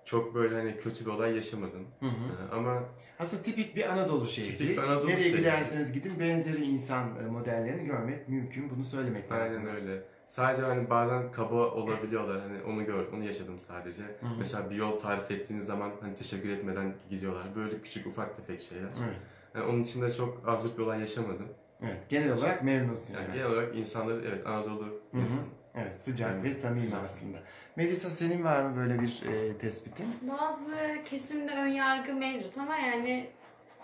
çok 0.07 0.35
böyle 0.35 0.55
hani 0.55 0.77
kötü 0.79 1.05
bir 1.05 1.11
olay 1.11 1.35
yaşamadım. 1.35 1.87
Hı 1.99 2.05
hı. 2.05 2.09
Ee, 2.09 2.55
Ama 2.55 2.83
Aslında 3.19 3.43
tipik 3.43 3.75
bir 3.75 3.89
Anadolu 3.93 4.25
şehri. 4.27 4.57
Tipik 4.57 4.77
bir 4.77 4.83
Anadolu 4.83 5.07
Nereye 5.07 5.23
şehri. 5.23 5.37
giderseniz 5.37 5.93
gidin 5.93 6.19
benzeri 6.19 6.63
insan 6.65 7.07
e, 7.23 7.27
modellerini 7.27 7.85
görmek 7.85 8.29
mümkün. 8.29 8.69
Bunu 8.69 8.85
söylemek 8.85 9.31
lazım. 9.31 9.61
aynen 9.61 9.75
öyle. 9.75 10.03
Sadece 10.27 10.61
hani 10.61 10.89
bazen 10.89 11.31
kaba 11.31 11.55
olabiliyorlar. 11.55 12.41
Hani 12.41 12.63
onu 12.63 12.85
gör, 12.85 13.07
onu 13.13 13.23
yaşadım 13.23 13.59
sadece. 13.59 14.01
hı. 14.03 14.25
Mesela 14.39 14.69
bir 14.69 14.75
yol 14.75 14.99
tarif 14.99 15.31
ettiğiniz 15.31 15.65
zaman 15.65 15.91
hani 16.01 16.15
teşekkür 16.15 16.49
etmeden 16.49 16.93
gidiyorlar. 17.09 17.43
Böyle 17.55 17.81
küçük 17.81 18.07
ufak 18.07 18.37
tefek 18.37 18.61
şeyler. 18.61 18.89
Evet. 19.05 19.15
Yani 19.55 19.65
onun 19.65 19.83
dışında 19.83 20.13
çok 20.13 20.41
absürt 20.47 20.77
bir 20.77 20.83
olay 20.83 20.99
yaşamadım. 20.99 21.47
Evet. 21.83 21.97
Genel 22.09 22.33
olarak 22.37 22.63
memnunsun. 22.63 23.13
Yani 23.13 23.23
yani. 23.23 23.33
genel 23.33 23.47
olarak 23.47 23.75
insanları 23.75 24.23
evet 24.27 24.47
Anadolu 24.47 24.85
Hı 24.85 25.17
hı. 25.17 25.21
insan. 25.21 25.39
Evet, 25.81 26.01
sıcak 26.01 26.31
Evet, 26.33 26.43
ve 26.43 26.49
samimi 26.53 26.79
sıcak. 26.79 27.03
aslında. 27.03 27.37
Melisa 27.75 28.09
senin 28.09 28.43
var 28.43 28.61
mı 28.61 28.77
böyle 28.77 29.01
bir 29.01 29.21
e, 29.31 29.57
tespitin? 29.57 30.05
Bazı 30.21 31.03
kesimde 31.05 31.51
ön 31.51 31.67
yargı 31.67 32.13
mevcut 32.13 32.57
ama 32.57 32.77
yani 32.77 33.27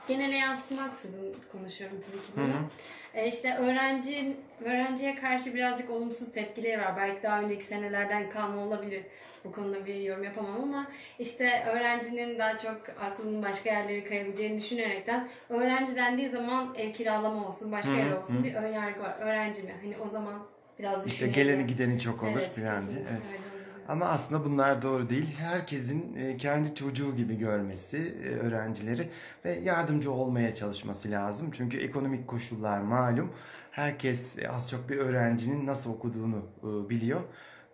genele 0.07 0.35
yansıtmaksızın 0.35 1.35
konuşuyorum 1.51 1.97
tabii 2.07 2.21
ki 2.21 2.31
Hı 2.35 2.38
bunu. 2.53 2.53
hı. 2.59 2.67
E 3.13 3.27
işte 3.27 3.55
öğrenci 3.57 4.38
öğrenciye 4.65 5.15
karşı 5.15 5.53
birazcık 5.53 5.89
olumsuz 5.89 6.31
tepkileri 6.31 6.81
var. 6.81 6.97
Belki 6.97 7.23
daha 7.23 7.39
önceki 7.41 7.65
senelerden 7.65 8.29
kalma 8.29 8.62
olabilir. 8.62 9.03
Bu 9.45 9.51
konuda 9.51 9.85
bir 9.85 9.95
yorum 9.95 10.23
yapamam 10.23 10.63
ama 10.63 10.88
işte 11.19 11.63
öğrencinin 11.67 12.39
daha 12.39 12.57
çok 12.57 12.81
aklının 13.01 13.43
başka 13.43 13.69
yerlere 13.69 14.03
kayabileceğini 14.03 14.57
düşünerekten 14.57 15.27
öğrenci 15.50 15.95
dendiği 15.95 16.29
zaman 16.29 16.75
ev 16.75 16.91
kiralama 16.93 17.47
olsun, 17.47 17.71
başka 17.71 17.91
Hı 17.91 17.95
hı, 17.95 18.00
yer 18.00 18.12
olsun 18.12 18.39
hı. 18.39 18.43
bir 18.43 18.55
ön 18.55 18.67
yargı 18.67 19.00
var. 19.01 19.15
Öğrenci 19.19 19.63
mi? 19.63 19.71
Hani 19.83 19.97
o 19.97 20.07
zaman 20.07 20.45
biraz 20.80 21.08
İşte 21.08 21.27
geleni 21.27 21.68
gideni 21.68 22.00
çok 22.00 22.24
olur 22.24 22.32
Evet, 22.32 22.51
filan 22.56 22.92
diye. 22.92 23.00
Evet. 23.00 23.22
öyle. 23.32 23.53
Ama 23.88 24.06
aslında 24.06 24.46
bunlar 24.46 24.82
doğru 24.82 25.10
değil. 25.10 25.36
Herkesin 25.38 26.15
e, 26.15 26.38
kendi 26.38 26.75
çocuğu 26.75 27.15
gibi 27.15 27.38
görmesi 27.38 27.98
e, 27.98 28.27
öğrencileri 28.30 29.10
ve 29.46 29.60
yardımcı 29.60 30.12
olmaya 30.12 30.56
çalışması 30.56 31.12
lazım. 31.12 31.51
Çünkü 31.51 31.77
ekonomik 31.77 32.27
koşullar 32.27 32.82
malum. 32.82 33.32
Herkes 33.72 34.38
e, 34.38 34.50
az 34.50 34.70
çok 34.70 34.89
bir 34.89 34.98
öğrencinin 34.98 35.65
nasıl 35.68 35.94
okuduğunu 35.94 36.46
biliyor. 36.89 37.22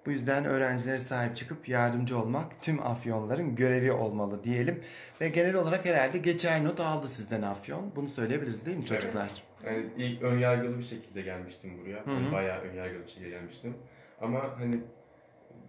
Bu 0.05 0.11
yüzden 0.11 0.45
öğrencilere 0.45 0.99
sahip 0.99 1.35
çıkıp 1.37 1.69
yardımcı 1.69 2.19
olmak 2.19 2.61
tüm 2.61 2.79
afyonların 2.87 3.55
görevi 3.55 3.91
olmalı 3.91 4.43
diyelim. 4.43 4.81
Ve 5.21 5.29
genel 5.29 5.55
olarak 5.55 5.85
herhalde 5.85 6.17
geçer 6.17 6.63
not 6.63 6.79
aldı 6.79 7.07
sizden 7.07 7.41
afyon. 7.41 7.91
Bunu 7.95 8.07
söyleyebiliriz 8.07 8.65
değil 8.65 8.77
mi 8.77 8.85
Evet. 8.91 9.43
Yani 9.65 9.85
ilk 9.97 10.21
ön 10.21 10.39
yargılı 10.39 10.77
bir 10.77 10.83
şekilde 10.83 11.21
gelmiştim 11.21 11.71
buraya. 11.81 12.05
Hı 12.05 12.11
hı. 12.11 12.11
Yani 12.11 12.31
bayağı 12.31 12.61
ön 12.61 12.73
yargılı 12.73 13.03
bir 13.03 13.09
şekilde 13.09 13.29
gelmiştim. 13.29 13.73
Ama 14.21 14.59
hani 14.59 14.79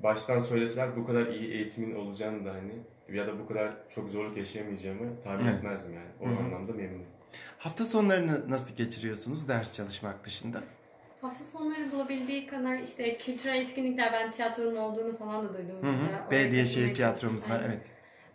baştan 0.02 0.38
söyleseler 0.38 0.96
bu 0.96 1.06
kadar 1.06 1.26
iyi 1.26 1.52
eğitimin 1.52 1.94
olacağını 1.94 2.44
da 2.44 2.54
hani 2.54 2.72
ya 3.12 3.26
da 3.26 3.38
bu 3.38 3.48
kadar 3.48 3.72
çok 3.94 4.08
zorluk 4.08 4.36
yaşayamayacağımı 4.36 5.20
tahmin 5.24 5.44
Evet. 5.44 5.54
etmezdim 5.56 5.94
yani. 5.94 6.08
O 6.20 6.26
Hı 6.26 6.30
hı. 6.30 6.44
anlamda 6.44 6.72
memnunum. 6.72 7.06
Hafta 7.58 7.84
sonlarını 7.84 8.50
nasıl 8.50 8.76
geçiriyorsunuz 8.76 9.48
ders 9.48 9.74
çalışmak 9.76 10.24
dışında? 10.24 10.60
Hafta 11.20 11.44
sonları 11.44 11.92
bulabildiği 11.92 12.46
kadar 12.46 12.74
işte 12.78 13.18
kültürel 13.18 13.60
etkinlikler 13.60 14.12
ben 14.12 14.30
tiyatronun 14.30 14.76
olduğunu 14.76 15.16
falan 15.16 15.48
da 15.48 15.54
duydum. 15.58 15.76
Hı 15.82 15.90
hı. 15.90 16.30
Belediye 16.30 16.66
şehir 16.66 16.94
tiyatromuz 16.94 17.50
var 17.50 17.62
evet. 17.66 17.80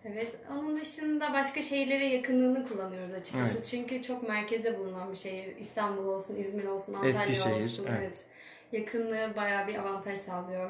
Evet. 0.05 0.35
Onun 0.51 0.81
dışında 0.81 1.33
başka 1.33 1.61
şehirlere 1.61 2.05
yakınlığını 2.05 2.67
kullanıyoruz 2.67 3.13
açıkçası. 3.13 3.51
Evet. 3.55 3.65
Çünkü 3.65 4.03
çok 4.03 4.29
merkezde 4.29 4.79
bulunan 4.79 5.11
bir 5.11 5.17
şehir. 5.17 5.57
İstanbul 5.57 6.05
olsun, 6.05 6.35
İzmir 6.35 6.63
olsun, 6.65 6.93
Antalya 6.93 7.21
Eskişehir, 7.23 7.63
olsun. 7.63 7.85
evet. 7.89 7.99
Evet. 8.01 8.25
Yakınlığı 8.71 9.33
bayağı 9.35 9.67
bir 9.67 9.75
avantaj 9.75 10.17
sağlıyor 10.17 10.69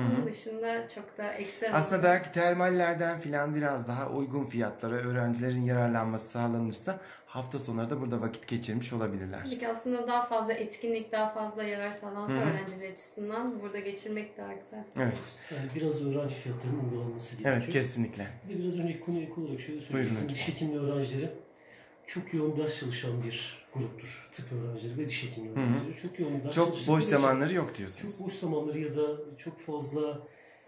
Onun 0.00 0.26
dışında 0.26 0.88
çok 0.88 1.18
da 1.18 1.32
ekstra 1.32 1.68
Aslında 1.72 2.02
belki 2.02 2.32
termallerden 2.32 3.20
filan 3.20 3.54
biraz 3.54 3.88
daha 3.88 4.10
uygun 4.10 4.46
fiyatlara 4.46 4.94
öğrencilerin 4.94 5.62
yararlanması 5.62 6.28
sağlanırsa 6.28 7.00
hafta 7.26 7.58
sonları 7.58 7.90
da 7.90 8.00
burada 8.00 8.20
vakit 8.20 8.48
geçirmiş 8.48 8.92
olabilirler. 8.92 9.40
Tabii 9.44 9.58
ki 9.58 9.68
aslında 9.68 10.08
daha 10.08 10.24
fazla 10.24 10.52
etkinlik, 10.52 11.12
daha 11.12 11.28
fazla 11.28 11.62
yarar 11.62 11.92
sağlansa 11.92 12.34
Hı 12.34 12.38
hı. 12.38 12.50
öğrenciler 12.50 12.92
açısından 12.92 13.60
burada 13.62 13.78
geçirmek 13.78 14.38
daha 14.38 14.52
güzel. 14.52 14.84
Evet. 14.96 15.18
Yani 15.50 15.70
biraz 15.74 16.06
öğrenci 16.06 16.34
fiyatlarının 16.34 16.84
uygulanması 16.84 17.36
gerekiyor. 17.36 17.56
Evet 17.56 17.68
kesinlikle. 17.72 18.26
Bir 18.48 18.54
de 18.54 18.62
biraz 18.62 18.78
önceki 18.78 19.00
konuya 19.00 19.26
olarak 19.36 19.60
şöyle 19.60 19.80
Buyurun 19.80 19.80
söyleyeyim. 19.80 20.10
Bizim 20.10 20.28
hocam. 20.28 20.34
diş 20.34 20.48
öğrencileri 20.72 21.30
çok 22.08 22.34
yoğun 22.34 22.56
ders 22.56 22.80
çalışan 22.80 23.22
bir 23.22 23.66
gruptur. 23.74 24.28
Tıp 24.32 24.52
öğrencileri 24.52 24.98
ve 24.98 25.08
diş 25.08 25.24
hekimliği 25.24 25.52
öğrencileri. 25.52 26.02
Çok 26.02 26.18
yoğun 26.20 26.44
ders 26.44 26.54
Çok 26.54 26.88
boş 26.88 27.04
zamanları 27.04 27.54
yok 27.54 27.74
diyorsunuz. 27.78 28.18
Çok 28.18 28.26
boş 28.26 28.32
zamanları 28.32 28.78
ya 28.78 28.96
da 28.96 29.06
çok 29.38 29.60
fazla 29.60 30.20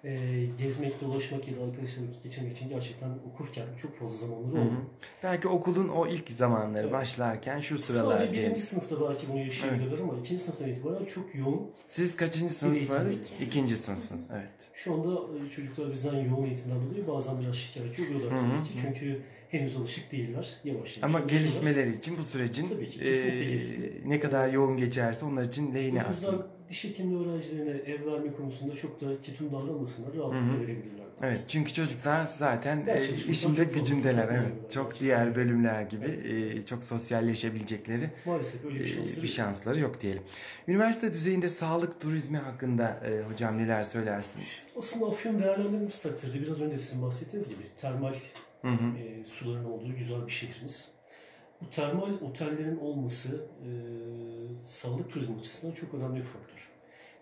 e, 0.04 0.44
gezmek, 0.58 1.00
dolaşmak 1.00 1.48
ya 1.48 1.56
da 1.56 1.64
arkadaşlarla 1.64 2.08
vakit 2.08 2.22
geçirmek 2.22 2.56
için 2.56 2.68
gerçekten 2.68 3.10
okurken 3.32 3.66
çok 3.82 3.98
fazla 3.98 4.16
zamanları 4.16 4.60
olmuyor. 4.60 4.82
Belki 5.22 5.48
okulun 5.48 5.88
o 5.88 6.06
ilk 6.06 6.30
zamanları 6.30 6.82
Evet. 6.82 6.92
başlarken 6.92 7.60
şu 7.60 7.78
sıralar 7.78 8.18
Sadece 8.18 8.32
birinci 8.32 8.60
sınıfta 8.60 9.08
belki 9.08 9.28
bunu 9.28 9.38
yaşayabilirler 9.38 9.98
ama 9.98 10.12
ikinci 10.20 10.42
sınıftan 10.42 10.68
itibaren 10.68 11.04
çok 11.04 11.34
yoğun. 11.34 11.70
Siz 11.88 12.16
kaçıncı 12.16 12.54
sınıf 12.54 12.90
var? 12.90 13.06
iki. 13.06 13.44
İkinci 13.44 13.76
sınıfsınız. 13.76 14.28
Evet. 14.32 14.50
Şu 14.72 14.94
anda 14.94 15.38
e, 15.46 15.50
çocuklar 15.50 15.92
bizden 15.92 16.14
yoğun 16.16 16.44
eğitimden 16.46 16.90
dolayı 16.90 17.08
bazen 17.08 17.40
biraz 17.40 17.56
şikayetçi 17.56 18.02
oluyorlar 18.02 18.38
tabii 18.40 18.62
ki. 18.62 18.74
hı. 18.74 18.82
Çünkü 18.82 19.22
henüz 19.50 19.76
alışık 19.76 20.12
değiller. 20.12 20.48
Yavaş 20.64 20.96
yavaş 20.96 21.14
Ama 21.14 21.20
gelişmeleri 21.26 21.96
için 21.96 22.18
bu 22.18 22.22
sürecin 22.22 22.68
Tabii 22.68 22.90
ki, 22.90 22.98
gerekli. 22.98 24.02
ne 24.06 24.20
kadar 24.20 24.48
yoğun 24.48 24.76
geçerse 24.76 25.24
onlar 25.24 25.44
için 25.44 25.74
lehine 25.74 26.02
aslında. 26.02 26.46
diş 26.68 26.84
hekimliği 26.84 27.28
öğrencilerine 27.28 27.70
ev 27.70 28.06
verme 28.12 28.32
konusunda 28.32 28.76
çok 28.76 29.00
da 29.00 29.20
ketum 29.20 29.52
davranmasınlar. 29.52 30.08
Rahatlıkla 30.16 30.58
verebilirler. 30.60 31.00
Evet 31.22 31.40
çünkü 31.48 31.72
çocuklar 31.72 32.26
zaten 32.26 32.84
e, 32.86 33.02
işinde 33.30 33.64
gücündeler. 33.64 34.28
Evet. 34.32 34.72
Çok 34.72 34.84
gerçekten. 34.84 35.06
diğer 35.06 35.34
bölümler 35.34 35.82
gibi 35.82 36.06
e, 36.06 36.62
çok 36.62 36.84
sosyalleşebilecekleri 36.84 38.10
Maalesef 38.26 38.64
öyle 38.64 38.80
bir 38.80 38.84
e, 38.84 38.86
şansları 38.86 39.22
bir 39.22 39.28
şansları 39.28 39.80
yok 39.80 40.00
diyelim. 40.00 40.22
Üniversite 40.68 41.12
düzeyinde 41.12 41.48
sağlık 41.48 42.00
turizmi 42.00 42.38
hakkında 42.38 43.00
e, 43.04 43.32
hocam 43.32 43.58
neler 43.58 43.84
söylersiniz? 43.84 44.66
Aslında 44.78 45.06
Afyon 45.06 45.42
değerlendirdiğimiz 45.42 46.02
takdirde 46.02 46.40
biraz 46.42 46.60
önce 46.60 46.78
sizin 46.78 47.02
bahsettiğiniz 47.02 47.48
gibi 47.48 47.62
termal 47.76 48.14
Hı 48.62 48.68
hı. 48.68 48.98
e, 48.98 49.24
suların 49.24 49.64
olduğu 49.64 49.94
güzel 49.96 50.26
bir 50.26 50.32
şehrimiz. 50.32 50.88
Bu 51.62 51.70
termal 51.70 52.12
otellerin 52.20 52.78
olması 52.78 53.46
e, 53.64 53.70
sağlık 54.66 55.10
turizmi 55.10 55.38
açısından 55.38 55.72
çok 55.74 55.94
önemli 55.94 56.18
bir 56.18 56.24
faktör. 56.24 56.70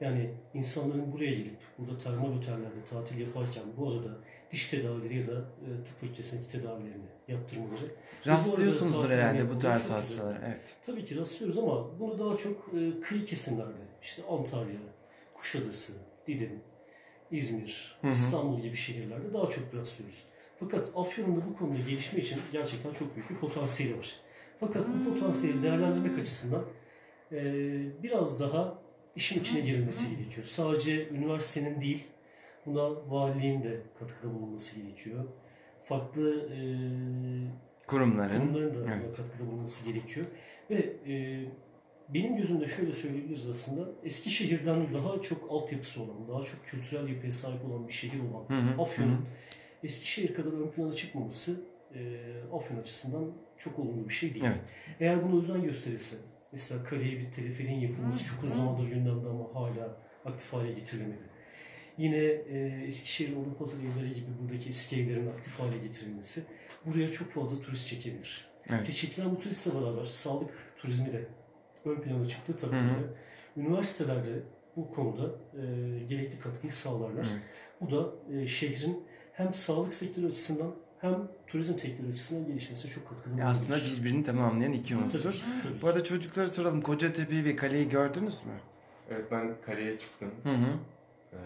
Yani 0.01 0.31
insanların 0.55 1.13
buraya 1.13 1.35
gelip 1.35 1.59
burada 1.79 1.99
termal 1.99 2.33
otellerde 2.33 2.85
tatil 2.91 3.19
yaparken 3.19 3.65
bu 3.77 3.89
arada 3.89 4.09
diş 4.51 4.67
tedavileri 4.67 5.19
ya 5.19 5.27
da 5.27 5.33
e, 5.33 5.85
tıp 5.85 6.01
fakültesindeki 6.01 6.49
tedavilerini 6.49 7.09
yaptırmaları. 7.29 7.93
Rastlıyorsunuzdur 8.27 9.11
herhalde 9.11 9.51
bu 9.51 9.59
tarz 9.59 9.91
hastalara. 9.91 10.43
Evet. 10.47 10.77
Tabii 10.87 11.05
ki 11.05 11.17
rastlıyoruz 11.17 11.59
ama 11.59 12.01
bunu 12.01 12.19
daha 12.19 12.37
çok 12.37 12.75
e, 12.75 13.01
kıyı 13.01 13.25
kesimlerde 13.25 13.89
işte 14.03 14.23
Antalya, 14.31 14.81
Kuşadası, 15.35 15.93
Didim, 16.27 16.61
İzmir, 17.31 17.99
Hı 18.01 18.07
hı. 18.07 18.11
İstanbul 18.11 18.61
gibi 18.61 18.77
şehirlerde 18.77 19.35
daha 19.35 19.51
çok 19.51 19.75
rastlıyoruz. 19.75 20.25
Fakat 20.61 20.93
Afyon'un 20.97 21.37
da 21.37 21.47
bu 21.47 21.57
konuda 21.57 21.79
gelişme 21.79 22.21
için 22.21 22.39
gerçekten 22.53 22.93
çok 22.93 23.17
büyük 23.17 23.31
bir 23.31 23.37
potansiyeli 23.37 23.99
var. 23.99 24.17
Fakat 24.61 24.85
bu 24.89 25.15
potansiyeli 25.15 25.63
değerlendirmek 25.63 26.19
açısından 26.19 26.65
e, 27.33 27.43
biraz 28.03 28.41
daha 28.41 28.79
işin 29.17 29.41
içine 29.41 29.61
girilmesi 29.61 30.17
gerekiyor. 30.17 30.47
Sadece 30.47 31.09
üniversitenin 31.09 31.81
değil, 31.81 32.05
buna 32.67 33.11
valiliğin 33.11 33.63
de 33.63 33.81
katkıda 33.99 34.35
bulunması 34.35 34.81
gerekiyor. 34.81 35.25
Farklı 35.81 36.49
e, 36.53 36.59
Kurumların. 37.87 38.41
kurumların 38.41 38.75
da 38.75 38.95
Evet. 38.95 39.17
katkıda 39.17 39.51
bulunması 39.51 39.85
gerekiyor. 39.85 40.27
Ve 40.71 40.97
e, 41.09 41.45
benim 42.09 42.37
gözümde 42.37 42.67
şöyle 42.67 42.93
söyleyebiliriz 42.93 43.49
aslında. 43.49 43.89
Eskişehir'den 44.05 44.95
daha 44.95 45.21
çok 45.23 45.51
altyapısı 45.53 46.03
olan, 46.03 46.29
daha 46.29 46.43
çok 46.43 46.67
kültürel 46.67 47.09
yapıya 47.09 47.33
sahip 47.33 47.65
olan 47.65 47.89
bir 47.89 47.93
şehir 47.93 48.21
olan 48.21 48.45
Afyon'un. 48.79 49.27
Eskişehir 49.85 50.35
kadar 50.35 50.53
ön 50.53 50.71
plana 50.71 50.95
çıkmaması 50.95 51.61
e, 51.95 52.21
Afyon 52.53 52.79
açısından 52.79 53.33
çok 53.59 53.79
olumlu 53.79 54.09
bir 54.09 54.15
şey 54.15 54.35
değil. 54.35 54.45
Evet. 54.47 54.61
Eğer 55.01 55.25
buna 55.25 55.41
özen 55.41 55.63
gösterilse, 55.63 56.17
mesela 56.53 56.85
kaleye 56.85 57.19
bir 57.19 57.33
teleferin 57.33 57.81
yapılması 57.81 58.25
çok 58.25 58.45
uzun 58.45 58.57
zamandır 58.57 58.89
gündemde 58.89 59.29
ama 59.29 59.55
hala 59.55 59.97
aktif 60.25 60.53
hale 60.53 60.73
getirilemedi. 60.73 61.29
Yine 61.99 62.17
e, 62.17 62.85
Eskişehir'in 62.87 63.43
Odunpazarı 63.43 63.83
evleri 63.83 64.15
gibi 64.15 64.27
buradaki 64.43 64.69
eski 64.69 64.97
evlerin 65.03 65.27
aktif 65.27 65.61
hale 65.61 65.79
getirilmesi 65.79 66.43
buraya 66.87 67.09
çok 67.13 67.31
fazla 67.31 67.61
turist 67.61 67.87
çekebilir. 67.89 68.49
Evet. 68.71 68.87
Ki 68.87 68.95
çekilen 68.95 69.31
bu 69.31 69.39
turistle 69.39 69.75
beraber 69.75 70.05
sağlık 70.05 70.51
turizmi 70.77 71.13
de 71.13 71.27
ön 71.85 72.01
plana 72.01 72.29
takdirde 72.29 72.77
Hı 72.77 72.81
hı. 72.81 73.15
üniversitelerde 73.57 74.43
bu 74.77 74.91
konuda 74.91 75.31
e, 75.55 75.65
gerekli 76.05 76.39
katkıyı 76.39 76.73
sağlarlar. 76.73 77.27
Evet. 77.33 77.43
Bu 77.81 77.91
da 77.91 78.13
e, 78.35 78.47
şehrin 78.47 79.05
hem 79.39 79.55
sağlık 79.55 79.95
sektörü 79.95 80.27
açısından 80.27 80.75
hem 81.01 81.15
turizm 81.47 81.79
sektörü 81.79 82.13
açısından 82.13 82.47
gelişmesine 82.47 82.91
çok 82.93 83.09
katkıda 83.09 83.41
E, 83.41 83.45
Aslında 83.45 83.77
bulunabilir. 83.77 83.99
birbirini 84.05 84.25
tamamlayan 84.25 84.73
iki 84.73 84.95
Tabii, 84.95 85.05
unsur. 85.05 85.43
tabii. 85.63 85.83
Bu 85.83 85.89
arada 85.89 86.05
çocuklara 86.05 86.47
soralım. 86.47 86.81
Kocatepe'yi 86.83 87.45
ve 87.45 87.57
kaleyi 87.57 87.89
gördünüz 87.89 88.35
mü? 88.35 88.53
Evet 89.11 89.25
ben 89.31 89.55
kaleye 89.67 89.99
çıktım. 89.99 90.31
Hı 90.43 90.49
hı. 90.51 90.67
Ee, 91.33 91.37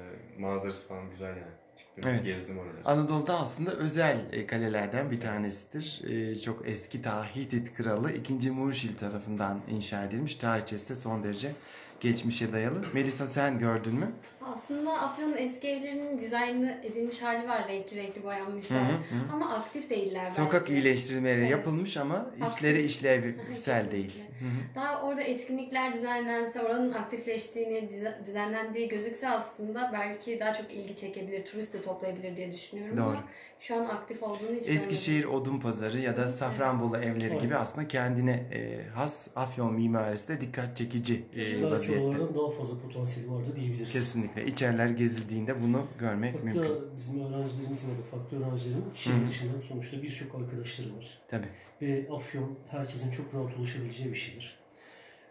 manzarası 0.40 0.88
falan 0.88 1.10
güzel 1.10 1.28
yani. 1.28 1.52
Çıktım, 1.76 2.04
Evet. 2.06 2.24
gezdim 2.24 2.58
oraları. 2.58 2.76
Anadolu'da 2.84 3.38
aslında 3.40 3.70
özel 3.72 4.18
e, 4.32 4.46
kalelerden 4.46 5.10
bir 5.10 5.20
tanesidir. 5.20 6.02
E, 6.10 6.36
Çok 6.38 6.68
eski 6.68 7.02
ta 7.02 7.24
Hitit 7.36 7.74
kralı 7.74 8.12
2. 8.12 8.50
Murşil 8.50 8.96
tarafından 8.96 9.60
inşa 9.70 10.04
edilmiş. 10.04 10.34
Tarihçesi 10.36 10.88
de 10.88 10.94
son 10.94 11.24
derece 11.24 11.52
geçmişe 12.00 12.52
dayalı. 12.52 12.80
Melisa 12.94 13.26
sen 13.26 13.58
gördün 13.58 13.94
mü? 13.94 14.12
Aslında 14.46 14.92
Afyon'un 15.00 15.36
eski 15.36 15.68
evlerinin 15.68 16.18
dizaynı 16.18 16.80
edilmiş 16.82 17.22
hali 17.22 17.48
var. 17.48 17.68
Renkli 17.68 17.96
renkli 17.96 18.20
Hı 18.20 18.24
boyanmışlar. 18.24 18.78
hı, 18.80 18.92
hı. 18.94 19.32
Ama 19.32 19.50
aktif 19.54 19.90
değiller 19.90 20.26
Sokak 20.26 20.60
belki. 20.62 20.72
iyileştirmeleri 20.72 21.40
Evet. 21.40 21.50
yapılmış 21.50 21.96
ama 21.96 22.14
Aktif. 22.14 22.48
işleri 22.48 22.82
işlevsel 22.82 23.90
değil. 23.90 24.18
Hı 24.38 24.44
hı. 24.44 24.74
Daha 24.74 25.02
orada 25.02 25.22
etkinlikler 25.22 25.92
düzenlense, 25.92 26.62
oranın 26.62 26.92
aktifleştiğini, 26.92 27.90
düzenlendiği 28.24 28.88
gözükse 28.88 29.28
aslında 29.28 29.90
belki 29.92 30.40
daha 30.40 30.54
çok 30.54 30.70
ilgi 30.72 30.94
çekebilir, 30.96 31.44
turist 31.44 31.74
de 31.74 31.82
toplayabilir 31.82 32.36
diye 32.36 32.52
düşünüyorum 32.52 32.96
Doğru. 32.96 33.04
ama 33.06 33.24
şu 33.60 33.74
an 33.76 33.84
aktif 33.84 34.22
olduğunu 34.22 34.34
hiç 34.36 34.66
görmedim. 34.66 34.74
Eskişehir 34.74 35.24
Odun 35.24 35.60
Pazarı 35.60 35.98
ya 35.98 36.16
da 36.16 36.28
Safranbolu 36.30 36.96
evleri 36.96 37.38
gibi 37.38 37.56
aslında 37.56 37.88
kendine 37.88 38.30
e, 38.32 38.84
has 38.94 39.28
Afyon 39.36 39.74
mimarisi 39.74 40.28
de 40.28 40.40
dikkat 40.40 40.76
çekici 40.76 41.24
e, 41.36 41.70
vaziyette. 41.70 42.18
daha 42.34 42.50
fazla 42.50 42.78
potansiyeli 42.78 43.30
vardı 43.32 43.48
diyebiliriz. 43.56 43.92
Kesinlikle. 43.92 44.31
İçeriler 44.40 44.88
gezildiğinde 44.88 45.62
bunu 45.62 45.86
görmek 45.98 46.34
Hatta 46.34 46.44
mümkün. 46.44 46.96
bizim 46.96 47.20
öğrencilerimizin 47.20 47.88
da 47.90 48.02
farklı 48.10 48.40
öğrencilerin 48.46 48.80
Hı 48.80 48.98
şehir 48.98 49.26
dışından 49.28 49.60
sonuçta 49.60 50.02
birçok 50.02 50.34
arkadaşları 50.34 50.96
var. 50.96 51.18
Tabii. 51.28 51.48
Ve 51.82 52.08
Afyon 52.12 52.58
herkesin 52.70 53.10
çok 53.10 53.34
rahat 53.34 53.58
ulaşabileceği 53.58 54.10
bir 54.10 54.14
şehir. 54.18 54.58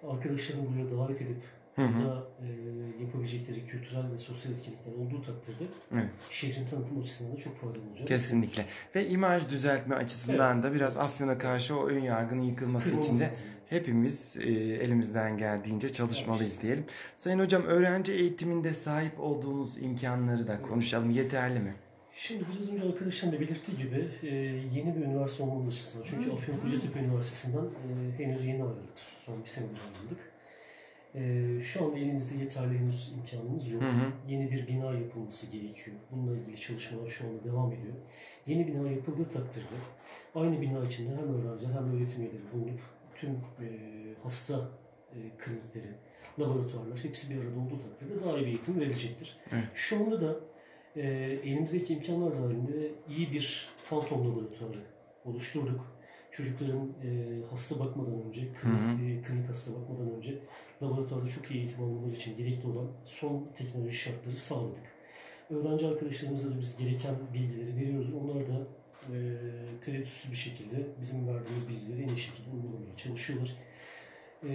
Arkadaşlarını 0.10 0.64
buraya 0.70 0.98
davet 0.98 1.22
edip 1.22 1.42
Hı 1.76 1.82
hı. 1.82 1.88
burada 1.98 2.28
e, 2.42 2.48
yapabilecekleri 3.04 3.66
kültürel 3.66 4.12
ve 4.14 4.18
sosyal 4.18 4.54
etkinlikler 4.54 4.94
olduğu 4.94 5.22
takdirde 5.22 5.64
Evet. 5.94 6.10
şehrin 6.32 6.66
tanıtım 6.66 7.00
açısından 7.02 7.34
da 7.34 7.38
çok 7.38 7.58
faydalı 7.58 7.82
olacak. 7.90 8.08
Kesinlikle. 8.08 8.66
Ve 8.96 9.08
imaj 9.08 9.50
düzeltme 9.50 9.96
açısından 9.96 10.64
da 10.64 10.74
biraz 10.74 10.98
Afyon'a 10.98 11.38
karşı 11.38 11.78
o 11.80 11.88
ön 11.88 12.00
yargının 12.00 12.42
yıkılması 12.42 12.86
Kırmamız 12.86 13.08
için 13.08 13.20
de. 13.20 13.34
Hepimiz 13.72 14.38
e, 14.38 14.50
elimizden 14.54 15.38
geldiğince 15.38 15.90
çalışmalıyız 15.90 16.62
diyelim. 16.62 16.86
Sayın 17.16 17.40
hocam 17.40 17.64
öğrenci 17.64 18.12
eğitiminde 18.12 18.74
sahip 18.74 19.20
olduğunuz 19.20 19.78
imkanları 19.78 20.48
da 20.48 20.62
konuşalım. 20.62 21.10
Yeterli 21.10 21.60
mi? 21.60 21.74
Şimdi 22.16 22.46
biraz 22.54 22.70
önce 22.70 22.84
arkadaşların 22.88 23.38
da 23.38 23.42
belirttiği 23.42 23.78
gibi 23.78 24.08
e, 24.24 24.36
yeni 24.76 24.96
bir 24.96 25.02
üniversite 25.02 25.44
olmamız 25.44 25.74
açısından. 25.74 26.06
Çünkü 26.10 26.32
Afyon 26.32 26.58
Kocatepe 26.58 27.00
Üniversitesi'nden 27.00 27.64
e, 27.64 28.24
henüz 28.24 28.46
yeni 28.46 28.64
ayrıldık. 28.64 29.00
Son 29.00 29.44
bir 29.44 29.50
senedir 29.50 29.78
ayrıldık. 29.88 30.20
E, 31.16 31.60
şu 31.62 31.86
anda 31.86 31.98
elimizde 31.98 32.38
yeterli 32.38 32.80
henüz 32.80 33.14
imkanımız 33.18 33.72
yok. 33.72 33.82
Hı 33.82 33.88
hı. 33.88 34.12
Yeni 34.28 34.52
bir 34.52 34.68
bina 34.68 34.94
yapılması 34.94 35.48
gerekiyor. 35.48 35.98
Bununla 36.12 36.38
ilgili 36.38 36.60
çalışmalar 36.60 37.08
şu 37.08 37.28
anda 37.28 37.44
devam 37.44 37.72
ediyor. 37.72 37.94
Yeni 38.48 38.68
bina 38.68 38.92
yapıldığı 38.92 39.26
takdirde 39.26 39.76
aynı 40.36 40.62
bina 40.62 40.86
içinde 40.86 41.16
hem 41.16 41.34
öğrenciler 41.34 41.74
hem 41.74 41.96
öğretim 41.96 42.22
üyeleri 42.22 42.44
bulunup 42.54 42.80
tüm 43.16 43.30
e, 43.30 43.68
hasta 44.24 44.70
e, 45.14 45.18
klinikleri, 45.38 45.96
laboratuvarlar 46.40 47.04
hepsi 47.04 47.30
bir 47.30 47.42
arada 47.42 47.60
olduğu 47.60 47.80
takdirde 47.82 48.26
daha 48.26 48.38
iyi 48.38 48.42
bir 48.42 48.48
eğitim 48.48 48.80
verilecektir. 48.80 49.38
Evet. 49.52 49.68
Şu 49.74 49.98
anda 49.98 50.22
da 50.22 50.40
e, 50.96 51.08
elimizdeki 51.44 51.94
imkanlar 51.94 52.32
dahilinde 52.32 52.92
iyi 53.10 53.32
bir 53.32 53.70
fantom 53.84 54.32
laboratuvarı 54.32 54.80
oluşturduk. 55.26 56.02
çocukların 56.32 56.90
e, 57.04 57.10
hasta 57.50 57.80
bakmadan 57.80 58.22
önce, 58.22 58.54
klinik, 58.54 59.26
klinik 59.26 59.50
hasta 59.50 59.72
bakmadan 59.74 60.16
önce 60.16 60.40
laboratuvarda 60.84 61.30
çok 61.30 61.52
iyi 61.52 61.60
eğitim 61.60 61.84
almaları 61.84 62.12
için 62.12 62.38
gerekli 62.38 62.68
olan 62.68 62.88
son 63.06 63.50
teknoloji 63.58 63.96
şartları 63.98 64.38
sağladık. 64.38 64.84
Öğrenci 65.50 65.88
arkadaşlarımıza 65.88 66.50
da 66.50 66.60
biz 66.60 66.78
gereken 66.78 67.16
bilgileri 67.34 67.76
veriyoruz. 67.76 68.14
Onlar 68.14 68.48
da 68.48 68.68
e, 69.10 69.16
tereddütsüz 69.82 70.32
bir 70.32 70.38
şekilde 70.38 70.76
bizim 71.02 71.28
verdiğimiz 71.28 71.70
bilgileri 71.70 72.04
en 72.04 72.08
iyi 72.08 72.20
şekilde 72.20 72.50
uygulamaya 72.56 72.96
çalışıyorlar. 72.98 73.56
E, 74.44 74.52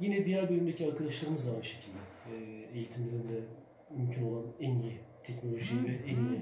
yine 0.00 0.26
diğer 0.26 0.48
bölümdeki 0.50 0.86
arkadaşlarımız 0.86 1.46
da 1.46 1.50
aynı 1.52 1.64
şekilde 1.64 1.98
e, 2.32 2.34
eğitimlerinde 2.78 3.40
mümkün 3.96 4.22
olan 4.22 4.44
en 4.60 4.74
iyi 4.74 4.98
teknolojiyi 5.24 5.84
ve 5.84 5.92
en 6.06 6.16
iyi 6.16 6.40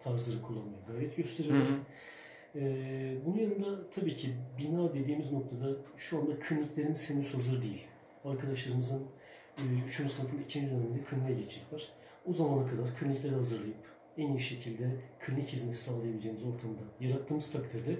tarzları 0.00 0.42
kullanmaya 0.42 0.80
gayret 0.88 1.12
Hı 1.12 1.16
gösteriyorlar. 1.16 1.68
hı. 1.68 1.74
Ee, 2.54 3.14
bunun 3.26 3.38
yanında 3.38 3.90
tabii 3.90 4.14
ki 4.14 4.34
bina 4.58 4.94
dediğimiz 4.94 5.32
noktada 5.32 5.76
şu 5.96 6.18
anda 6.18 6.38
kliniklerimiz 6.38 7.10
henüz 7.10 7.34
hazır 7.34 7.62
değil. 7.62 7.82
Arkadaşlarımızın 8.24 9.06
3. 9.86 9.94
sınıfın 9.94 10.38
2. 10.38 10.60
döneminde 10.66 11.04
kliniğe 11.04 11.34
geçecekler. 11.34 11.88
O 12.26 12.32
zamana 12.32 12.66
kadar 12.66 12.96
klinikleri 12.96 13.34
hazırlayıp 13.34 13.92
en 14.18 14.28
iyi 14.28 14.40
şekilde 14.40 14.90
klinik 15.20 15.48
hizmeti 15.48 15.78
sağlayabileceğimiz 15.78 16.42
ortamda 16.42 16.80
yarattığımız 17.00 17.52
takdirde 17.52 17.96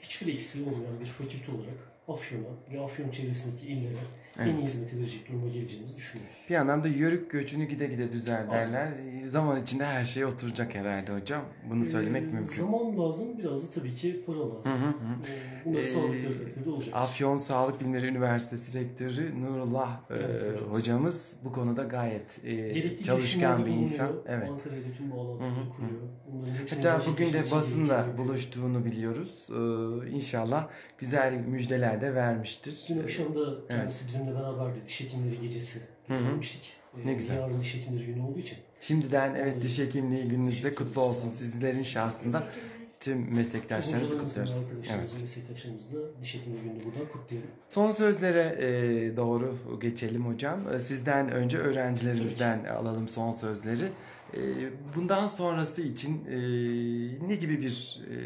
hiçbir 0.00 0.34
eksiği 0.34 0.68
olmayan 0.68 1.00
bir 1.00 1.06
fakülte 1.06 1.52
olarak 1.52 1.92
Afyon'a 2.08 2.72
ve 2.72 2.80
Afyon 2.80 3.10
çevresindeki 3.10 3.66
illere 3.66 3.96
en 4.40 4.46
iyi 4.46 4.54
Evet. 4.58 4.62
hizmeti 4.68 4.98
verecek 4.98 5.28
duruma 5.28 5.48
geleceğimizi 5.48 5.96
düşünüyoruz. 5.96 6.36
Bir 6.50 6.54
anlamda 6.56 6.88
yörük 6.88 7.30
göçünü 7.30 7.64
gide 7.64 7.86
gide 7.86 8.12
düzer 8.12 8.50
derler. 8.50 8.88
Zaman 9.28 9.62
içinde 9.62 9.84
her 9.84 10.04
şey 10.04 10.24
oturacak 10.24 10.74
herhalde 10.74 11.12
hocam. 11.14 11.42
Bunu 11.70 11.84
söylemek 11.84 12.22
Ee, 12.22 12.26
mümkün. 12.26 12.56
Zaman 12.60 12.98
lazım, 12.98 13.38
biraz 13.38 13.66
da 13.68 13.70
tabii 13.80 13.94
ki 13.94 14.22
para 14.26 14.38
lazım. 14.38 14.72
Hı 14.72 14.76
hı 14.76 14.88
hı. 14.88 14.92
Ee, 15.28 15.64
bunları 15.64 15.80
Ee, 15.80 15.84
sağladıkları 15.84 16.38
takdirde 16.44 16.70
olacak. 16.70 16.94
Afyon 16.96 17.38
Sağlık 17.38 17.80
Bilimleri 17.80 18.06
Üniversitesi 18.06 18.78
Rektörü 18.80 19.40
Nurullah 19.42 20.00
e, 20.10 20.14
Evet, 20.14 20.42
hocamız. 20.42 20.78
hocamız 20.78 21.32
bu 21.44 21.52
konuda 21.52 21.82
gayet 21.82 22.40
e, 22.44 22.54
Gerekli 22.54 23.02
çalışkan 23.02 23.66
bir 23.66 23.70
insan. 23.70 24.08
bulunuyor. 24.08 24.24
Evet. 24.28 24.48
İle 24.66 24.92
tüm 24.96 25.10
bağlantıları 25.10 25.52
kuruyor. 25.76 26.00
Hatta 26.70 27.00
bugün 27.10 27.26
de 27.26 27.30
gerekiyor. 27.30 28.18
buluştuğunu 28.18 28.84
biliyoruz. 28.84 29.34
Ee, 29.48 30.10
inşallah 30.10 30.68
güzel 30.98 31.32
müjdeler 31.46 32.00
de 32.00 32.14
vermiştir. 32.14 32.84
Dün 32.88 33.02
akşam 33.02 33.34
da 33.34 33.66
kendisi 33.68 34.06
bizimle 34.06 34.29
beraberdi. 34.34 34.78
Diş 34.86 35.00
hekimleri 35.00 35.40
gecesi 35.40 35.78
Hı 35.78 36.14
hı. 36.14 36.18
düzenlemiştik. 36.18 36.72
Ee, 37.04 37.06
Ne 37.06 37.14
güzel. 37.14 37.36
Yarın 37.36 37.60
diş 37.60 37.74
hekimleri 37.74 38.06
günü 38.06 38.22
olduğu 38.22 38.38
için. 38.38 38.58
Şimdiden 38.80 39.34
evet 39.34 39.52
Vallahi 39.52 39.62
diş 39.62 39.78
hekimliği 39.78 40.28
gününüz 40.28 40.64
de 40.64 40.74
kutlu 40.74 41.02
olsun. 41.02 41.30
Sizlerin 41.30 41.82
şahsında 41.82 42.48
tüm 43.00 43.34
meslektaşlarınızı 43.34 44.18
kutluyoruz. 44.18 44.54
Evet. 44.96 45.16
meslektaşlarımızın 45.20 45.92
da 45.96 46.22
diş 46.22 46.34
hekimleri 46.34 46.62
gününü 46.62 46.84
buradan 46.84 47.12
kutluyorum. 47.12 47.50
Son 47.68 47.90
sözlere 47.92 48.56
e, 48.60 49.16
doğru 49.16 49.56
geçelim 49.80 50.26
hocam. 50.26 50.72
E, 50.74 50.78
Sizden 50.78 51.30
önce 51.32 51.58
öğrencilerimizden 51.58 52.64
alalım 52.64 53.08
son 53.08 53.30
sözleri. 53.30 53.84
E, 54.34 54.40
bundan 54.96 55.26
sonrası 55.26 55.82
için 55.82 56.24
e, 56.26 56.38
ne 57.28 57.34
gibi 57.36 57.60
bir 57.60 58.00
e, 58.10 58.16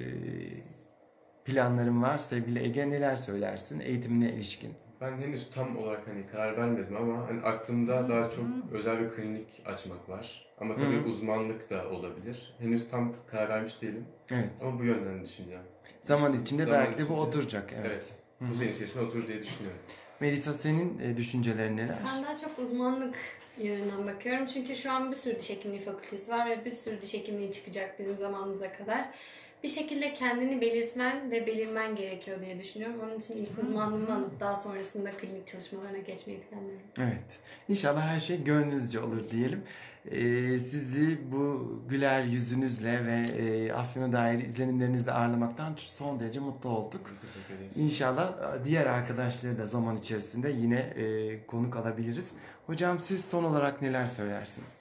planların 1.44 2.02
var 2.02 2.18
sevgili 2.18 2.58
Ege? 2.58 2.90
Neler 2.90 3.16
söylersin 3.16 3.80
eğitimine 3.80 4.32
ilişkin? 4.32 4.70
Ben 5.04 5.18
henüz 5.18 5.50
tam 5.50 5.76
olarak 5.76 6.08
hani 6.08 6.26
karar 6.26 6.56
vermedim 6.56 6.96
ama 6.96 7.28
hani 7.28 7.42
aklımda 7.42 8.08
daha 8.08 8.30
çok 8.30 8.44
özel 8.72 9.00
bir 9.00 9.10
klinik 9.10 9.46
açmak 9.66 10.08
var. 10.08 10.46
Ama 10.60 10.76
tabii 10.76 11.02
Hı. 11.04 11.08
uzmanlık 11.08 11.70
da 11.70 11.88
olabilir. 11.90 12.54
Henüz 12.58 12.88
tam 12.88 13.14
karar 13.26 13.48
vermiş 13.48 13.82
değilim 13.82 14.04
Evet. 14.30 14.50
ama 14.62 14.78
bu 14.78 14.84
yönden 14.84 15.22
düşüneceğim. 15.24 15.62
Zaman 16.02 16.30
İşte 16.32 16.42
içinde 16.42 16.64
zaman 16.64 16.80
belki 16.80 16.92
de 16.98 17.00
bu 17.00 17.04
içinde. 17.04 17.20
oturacak. 17.20 17.72
Evet. 17.76 17.86
Evet. 17.92 18.12
Hı 18.38 18.44
hı. 18.44 18.50
Bu 18.50 18.54
sene 18.54 18.70
içerisinde 18.70 19.04
oturur 19.04 19.28
diye 19.28 19.42
düşünüyorum. 19.42 19.80
Melisa 20.20 20.52
senin 20.54 20.98
e, 20.98 21.16
düşüncelerin 21.16 21.76
neler? 21.76 21.96
Ben 22.16 22.24
daha 22.24 22.36
çok 22.38 22.58
uzmanlık 22.58 23.14
yönünden 23.58 24.06
bakıyorum. 24.06 24.46
Çünkü 24.46 24.76
şu 24.76 24.92
an 24.92 25.10
bir 25.10 25.16
sürü 25.16 25.38
diş 25.40 25.50
hekimliği 25.50 25.82
fakültesi 25.82 26.30
var 26.30 26.50
ve 26.50 26.64
bir 26.64 26.70
sürü 26.70 27.00
diş 27.02 27.14
hekimliği 27.14 27.52
çıkacak 27.52 27.98
bizim 27.98 28.16
zamanımıza 28.16 28.72
kadar. 28.72 29.08
Bir 29.64 29.68
şekilde 29.68 30.12
kendini 30.12 30.60
belirtmen 30.60 31.30
ve 31.30 31.46
belirmen 31.46 31.96
gerekiyor 31.96 32.40
diye 32.40 32.58
düşünüyorum. 32.58 33.00
Onun 33.04 33.18
için 33.18 33.36
ilk 33.36 33.58
uzmanlığımı 33.62 34.16
alıp 34.16 34.40
daha 34.40 34.56
sonrasında 34.56 35.10
klinik 35.10 35.46
çalışmalarına 35.46 35.98
geçmeyi 35.98 36.40
planlıyorum. 36.40 36.86
Evet. 36.98 37.38
İnşallah 37.68 38.02
her 38.06 38.20
şey 38.20 38.44
gönlünüzce 38.44 39.00
olur 39.00 39.30
diyelim. 39.30 39.62
Ee, 40.10 40.58
sizi 40.58 41.18
bu 41.32 41.72
güler 41.88 42.22
yüzünüzle 42.22 43.06
ve 43.06 43.24
e, 43.38 43.72
Afyon'a 43.72 44.12
dair 44.12 44.38
izlenimlerinizle 44.38 45.12
ağırlamaktan 45.12 45.74
son 45.76 46.20
derece 46.20 46.40
mutlu 46.40 46.70
olduk. 46.70 47.12
Teşekkür 47.20 47.54
ederiz. 47.54 47.76
İnşallah 47.76 48.28
e, 48.60 48.64
diğer 48.64 48.86
arkadaşları 48.86 49.58
da 49.58 49.66
zaman 49.66 49.96
içerisinde 49.96 50.50
yine 50.50 50.78
e, 50.78 51.46
konuk 51.46 51.76
alabiliriz. 51.76 52.34
Hocam 52.66 53.00
siz 53.00 53.24
son 53.24 53.44
olarak 53.44 53.82
neler 53.82 54.06
söylersiniz? 54.06 54.76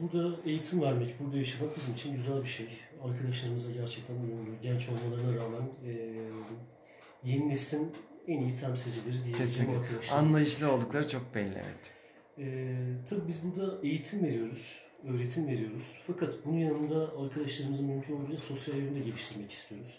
Burada 0.00 0.36
eğitim 0.46 0.82
vermek, 0.82 1.20
burada 1.20 1.36
yaşamak 1.36 1.76
bizim 1.76 1.94
için 1.94 2.14
güzel 2.14 2.40
bir 2.42 2.48
şey. 2.48 2.68
Arkadaşlarımıza 3.04 3.70
gerçekten 3.70 4.14
uyumlu, 4.14 4.50
genç 4.62 4.88
olmalarına 4.88 5.36
rağmen 5.36 5.62
e, 5.86 5.92
yeni 7.24 7.48
neslin 7.48 7.92
en 8.28 8.40
iyi 8.40 8.54
temsilcileri 8.54 9.24
diyebileceğim 9.24 9.46
Kesinlikle. 9.46 9.76
arkadaşlarımız. 9.76 10.12
Anlayışlı 10.12 10.72
oldukları 10.72 11.08
çok 11.08 11.34
belli 11.34 11.54
evet. 11.54 11.92
Ee, 12.38 12.76
tabii 13.10 13.28
biz 13.28 13.42
burada 13.44 13.78
eğitim 13.82 14.22
veriyoruz, 14.22 14.82
öğretim 15.08 15.46
veriyoruz. 15.46 15.98
Fakat 16.06 16.34
bunun 16.44 16.58
yanında 16.58 17.18
arkadaşlarımızın 17.18 17.86
mümkün 17.86 18.16
olduğunca 18.16 18.38
sosyal 18.38 18.76
yönünü 18.76 18.94
de 18.94 19.00
geliştirmek 19.00 19.50
istiyoruz. 19.50 19.98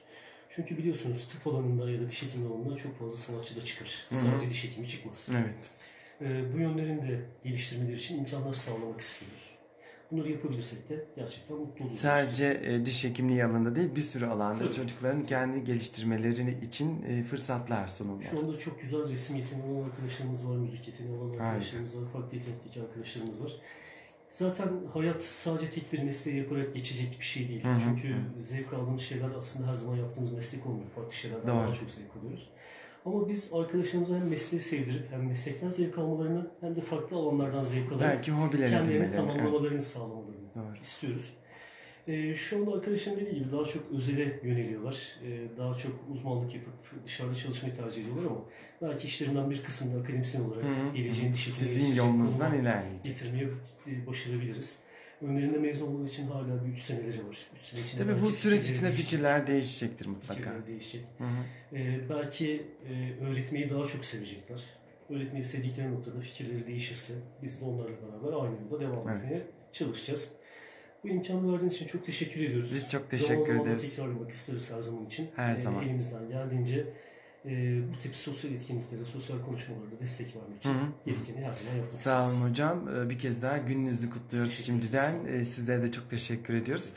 Çünkü 0.50 0.78
biliyorsunuz 0.78 1.28
tıp 1.28 1.48
alanında 1.48 1.89
ya 1.89 2.02
da 2.02 2.10
diş 2.10 2.24
hekimliği 2.24 2.54
alanında 2.54 2.76
çok 2.76 3.00
fazla 3.00 3.18
sanatçı 3.18 3.56
da 3.56 3.65
çıkar. 3.65 4.06
Hı 4.10 4.15
hı. 4.15 4.20
Sadece 4.20 4.50
diş 4.50 4.63
hekimi 4.63 4.88
çıkmaz. 4.88 5.32
Evet. 5.34 5.56
Ee, 6.22 6.54
bu 6.54 6.60
yönlerini 6.60 7.02
de 7.02 7.22
geliştirmeleri 7.44 7.96
için 7.96 8.20
imkanlar 8.20 8.54
sağlamak 8.54 9.02
istiyoruz. 9.02 9.55
Bunları 10.15 10.32
yapabilirsek 10.32 10.89
de 10.89 11.06
gerçekten 11.15 11.58
mutlu 11.58 11.86
oluruz. 11.86 11.99
Sadece 11.99 12.62
e, 12.63 12.86
diş 12.86 13.04
hekimliği 13.04 13.45
alanında 13.45 13.75
değil 13.75 13.95
bir 13.95 14.01
sürü 14.01 14.25
alanda 14.25 14.63
Tabii. 14.63 14.73
çocukların 14.73 15.25
kendi 15.25 15.63
geliştirmeleri 15.63 16.65
için 16.65 17.04
e, 17.04 17.23
fırsatlar 17.23 17.88
sunulmalı. 17.88 18.23
Şu 18.23 18.39
anda 18.39 18.58
çok 18.58 18.82
güzel 18.82 19.10
resim 19.10 19.36
yeteneği 19.36 19.73
olan 19.73 19.89
arkadaşlarımız 19.89 20.47
var, 20.47 20.56
müzik 20.56 20.88
yeteneği 20.88 21.17
olan 21.17 21.30
arkadaşlarımız 21.30 22.01
var, 22.01 22.10
farklı 22.10 22.38
yetenekteki 22.38 22.82
arkadaşlarımız 22.82 23.43
var. 23.43 23.51
Zaten 24.30 24.69
hayat 24.93 25.23
sadece 25.23 25.69
tek 25.69 25.93
bir 25.93 26.04
mesleği 26.04 26.38
yaparak 26.38 26.73
geçecek 26.73 27.19
bir 27.19 27.25
şey 27.25 27.49
değil. 27.49 27.63
Hı 27.63 27.75
hı, 27.75 27.80
Çünkü 27.84 28.08
hı. 28.08 28.43
zevk 28.43 28.73
aldığımız 28.73 29.01
şeyler 29.01 29.30
aslında 29.38 29.67
her 29.69 29.75
zaman 29.75 29.95
yaptığımız 29.95 30.32
meslek 30.32 30.65
olmuyor. 30.65 30.89
Farklı 30.95 31.13
şeylerden 31.13 31.47
Doğru. 31.47 31.58
daha 31.58 31.71
çok 31.71 31.91
zevk 31.91 32.15
alıyoruz. 32.19 32.49
Ama 33.06 33.30
biz 33.30 33.52
arkadaşlarımıza 33.54 34.15
hem 34.15 34.28
mesleği 34.28 34.62
sevdirip 34.62 35.12
hem 35.12 35.28
meslekten 35.28 35.70
zevk 35.70 35.98
almalarını 35.98 36.48
hem 36.62 36.76
de 36.76 36.82
farklı 36.82 37.18
alanlardan 37.18 37.63
zevk 37.63 37.91
alarak 37.91 38.15
Belki 38.18 38.32
hobiler 38.32 38.70
kendilerini 38.70 39.04
edinmeleri. 39.04 39.04
Evet. 39.04 39.15
tamamlamalarını 39.15 39.82
sağlamalarını 39.82 40.36
Doğru. 40.56 40.78
istiyoruz. 40.82 41.34
Ee, 42.08 42.36
şu 42.36 42.58
anda 42.58 42.72
arkadaşlarım 42.72 43.20
dediği 43.20 43.36
gibi 43.36 43.52
daha 43.52 43.65
çok 43.65 43.84
özele 43.91 44.39
yöneliyorlar. 44.44 45.15
Ee, 45.26 45.58
daha 45.58 45.78
çok 45.78 45.91
uzmanlık 46.12 46.56
yapıp 46.56 46.74
dışarıda 47.06 47.36
çalışmayı 47.36 47.76
tercih 47.76 48.02
ediyorlar 48.02 48.26
ama 48.26 48.41
belki 48.82 49.08
işlerinden 49.08 49.52
bir 49.52 49.63
kısmını 49.63 50.02
akademisyen 50.02 50.41
olarak 50.44 50.63
Hı 50.63 50.68
hı, 50.68 50.94
geleceğin 50.96 51.30
hı. 51.30 51.34
diş 51.34 51.48
hekimliği 51.48 51.76
Sizin 51.76 51.96
yolunuzdan 51.96 52.54
ilerleyecek. 52.62 53.04
getirmeyi 53.04 53.48
e, 53.88 54.08
başarabiliriz. 54.08 54.80
Önlerinde 55.21 55.58
mezun 55.58 55.88
olmaları 55.88 56.08
için 56.10 56.28
hala 56.28 56.65
bir 56.65 56.71
3 56.71 56.80
seneleri 56.80 57.28
var. 57.28 57.38
3 57.58 57.62
sene 57.63 57.82
içinde 57.82 58.04
Tabii 58.04 58.21
bu 58.21 58.32
süreç 58.32 58.63
içinde 58.63 58.82
değişecek. 58.82 59.06
fikirler 59.06 59.47
değişecektir 59.47 60.06
mutlaka. 60.06 60.34
Fikirleri 60.41 60.67
değişecek. 60.67 61.06
Hı 61.17 61.23
hı. 61.23 61.75
Ee, 61.78 61.99
belki 62.10 62.67
e, 62.89 63.23
öğretmeyi 63.25 63.69
daha 63.69 63.84
çok 63.86 64.06
sevecekler. 64.06 64.62
Öğretmeyi 65.10 65.43
sevdikleri 65.45 65.91
noktada 65.93 66.19
fikirleri 66.21 66.67
değişirse 66.67 67.13
biz 67.43 67.62
de 67.62 67.65
onlarla 67.65 67.89
beraber 68.01 68.43
aynı 68.43 68.62
yolda 68.62 68.80
devam 68.80 69.10
Evet. 69.10 69.17
etmeye 69.23 69.41
çalışacağız. 69.71 70.34
Bu 71.04 71.10
imkanı 71.10 71.54
verdiğiniz 71.54 71.73
için 71.75 71.86
çok 71.86 72.06
teşekkür 72.06 72.41
ediyoruz. 72.41 72.71
Biz 72.75 72.82
çok 72.82 72.91
zaman 72.91 73.10
teşekkür 73.10 73.41
zaman 73.41 73.65
da 73.65 73.69
ederiz. 73.69 73.82
tekrarlamak 73.82 74.32
isteriz 74.32 74.71
her 74.71 74.82
zaman 74.82 75.06
için. 75.06 75.28
Her 75.36 75.54
Ee, 75.54 75.58
zaman. 75.58 75.84
Elimizden 75.84 76.30
geldiğince 76.30 76.88
e, 77.48 77.82
bu 77.94 78.00
tip 78.00 78.16
sosyal 78.16 78.54
etkinliklere, 78.54 79.06
sosyal 79.06 79.42
konuşmalarda 79.46 80.00
destek 80.02 80.36
vermek 80.36 80.58
için 80.58 80.76
gerekeni 81.06 81.46
her 81.46 81.54
zaman 81.54 81.76
yapmak 81.76 81.94
Sağ 81.94 82.24
olun 82.26 82.50
hocam. 82.50 82.88
Ee, 83.06 83.10
Bir 83.10 83.20
kez 83.20 83.42
daha 83.42 83.58
gününüzü 83.58 84.10
kutluyoruz 84.10 84.50
Teşekkür 84.52 84.66
şimdiden. 84.82 85.20
ederiz. 85.20 85.42
Ee, 85.42 85.46
Sizlere 85.46 85.82
de 85.82 85.92
çok 85.92 86.10
teşekkür 86.10 86.54
ediyoruz. 86.54 86.94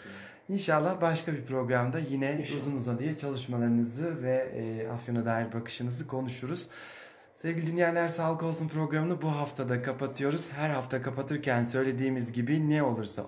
İnşallah 0.49 1.01
başka 1.01 1.33
bir 1.33 1.45
programda 1.45 1.99
yine 1.99 2.37
İnşallah. 2.41 2.61
uzun 2.61 2.77
uzadıya 2.77 3.19
çalışmalarınızı 3.19 4.23
ve 4.23 4.35
e, 4.55 4.89
Afyon'a 4.89 5.25
dair 5.27 5.53
bakışınızı 5.53 6.07
konuşuruz. 6.07 6.69
Sevgili 7.35 7.67
dinleyenler 7.67 8.09
Sağlık 8.09 8.43
Olsun 8.43 8.69
programını 8.69 9.23
bu 9.23 9.29
haftada 9.31 9.83
kapatıyoruz. 9.83 10.49
Her 10.53 10.71
hafta 10.71 11.03
kapatırken 11.03 11.65
söylediğimiz 11.65 12.33
gibi 12.33 12.71
ne 12.71 12.83
olursa 12.83 13.27